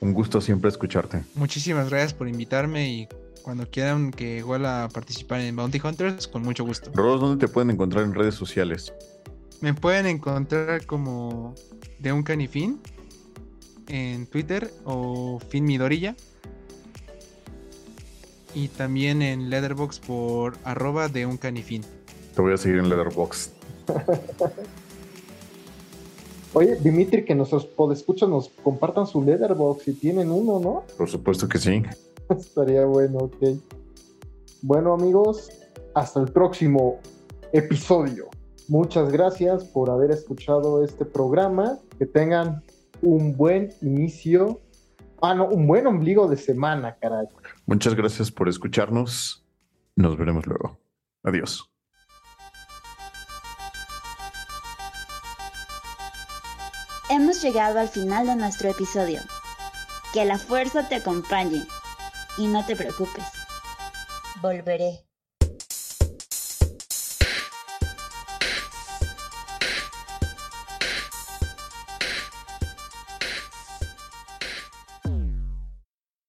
Un 0.01 0.15
gusto 0.15 0.41
siempre 0.41 0.71
escucharte. 0.71 1.23
Muchísimas 1.35 1.91
gracias 1.91 2.15
por 2.15 2.29
invitarme 2.29 2.89
y 2.91 3.09
cuando 3.43 3.69
quieran 3.71 4.11
que 4.11 4.39
igual 4.39 4.67
a 4.67 4.89
participar 4.93 5.41
en 5.41 5.57
Bounty 5.57 5.81
Hunters, 5.83 6.27
con 6.29 6.43
mucho 6.43 6.65
gusto. 6.65 6.91
Ros, 6.95 7.21
¿dónde 7.21 7.47
te 7.47 7.53
pueden 7.53 7.71
encontrar 7.71 8.05
en 8.05 8.15
redes 8.15 8.35
sociales? 8.35 8.93
Me 9.61 9.75
pueden 9.75 10.07
encontrar 10.07 10.87
como 10.87 11.55
de 11.99 12.13
un 12.13 12.23
canifín 12.23 12.81
en 13.89 14.27
Twitter 14.27 14.73
o 14.85 15.39
Fin 15.49 15.65
Midorilla. 15.65 16.17
Y 18.55 18.69
también 18.69 19.23
en 19.23 19.49
Letterbox 19.49 20.01
por 20.01 20.57
arroba 20.65 21.09
de 21.09 21.27
un 21.27 21.37
canifín. 21.37 21.85
Te 22.35 22.43
voy 22.43 22.55
a 22.55 22.57
seguir 22.57 22.79
en 22.79 22.89
Letterboxd. 22.89 23.51
Oye, 26.53 26.77
Dimitri, 26.77 27.25
que 27.25 27.35
nuestros 27.35 27.65
podescuchas 27.65 28.29
nos 28.29 28.49
compartan 28.49 29.07
su 29.07 29.23
letterbox 29.23 29.85
si 29.85 29.93
tienen 29.93 30.31
uno, 30.31 30.59
¿no? 30.59 30.85
Por 30.99 31.09
supuesto 31.09 31.49
que 31.49 31.59
sí. 31.59 31.83
Estaría 32.29 32.85
bueno, 32.87 33.19
ok. 33.19 33.37
Bueno, 34.63 34.93
amigos, 34.93 35.51
hasta 35.95 36.21
el 36.21 36.29
próximo 36.33 36.99
episodio. 37.53 38.29
Muchas 38.69 39.11
gracias 39.11 39.65
por 39.65 39.91
haber 39.91 40.13
escuchado 40.13 40.85
este 40.85 41.05
programa. 41.05 41.79
Que 41.99 42.07
tengan 42.07 42.63
un 43.03 43.37
buen 43.37 43.73
inicio. 43.81 44.61
Ah, 45.23 45.35
no, 45.35 45.49
un 45.49 45.67
buen 45.67 45.87
ombligo 45.87 46.29
de 46.29 46.37
semana, 46.37 46.97
caray. 47.01 47.27
Muchas 47.67 47.95
gracias 47.95 48.31
por 48.31 48.49
escucharnos. 48.49 49.45
Nos 49.97 50.17
veremos 50.17 50.47
luego. 50.47 50.79
Adiós. 51.25 51.70
Hemos 57.13 57.43
llegado 57.43 57.81
al 57.81 57.89
final 57.89 58.29
de 58.29 58.37
nuestro 58.37 58.71
episodio. 58.71 59.21
Que 60.15 60.25
la 60.25 60.39
fuerza 60.39 60.89
te 60.89 60.95
acompañe. 60.95 61.67
Y 62.39 62.47
no 62.47 62.65
te 62.65 62.77
preocupes. 62.77 63.25
Volveré. 64.41 65.10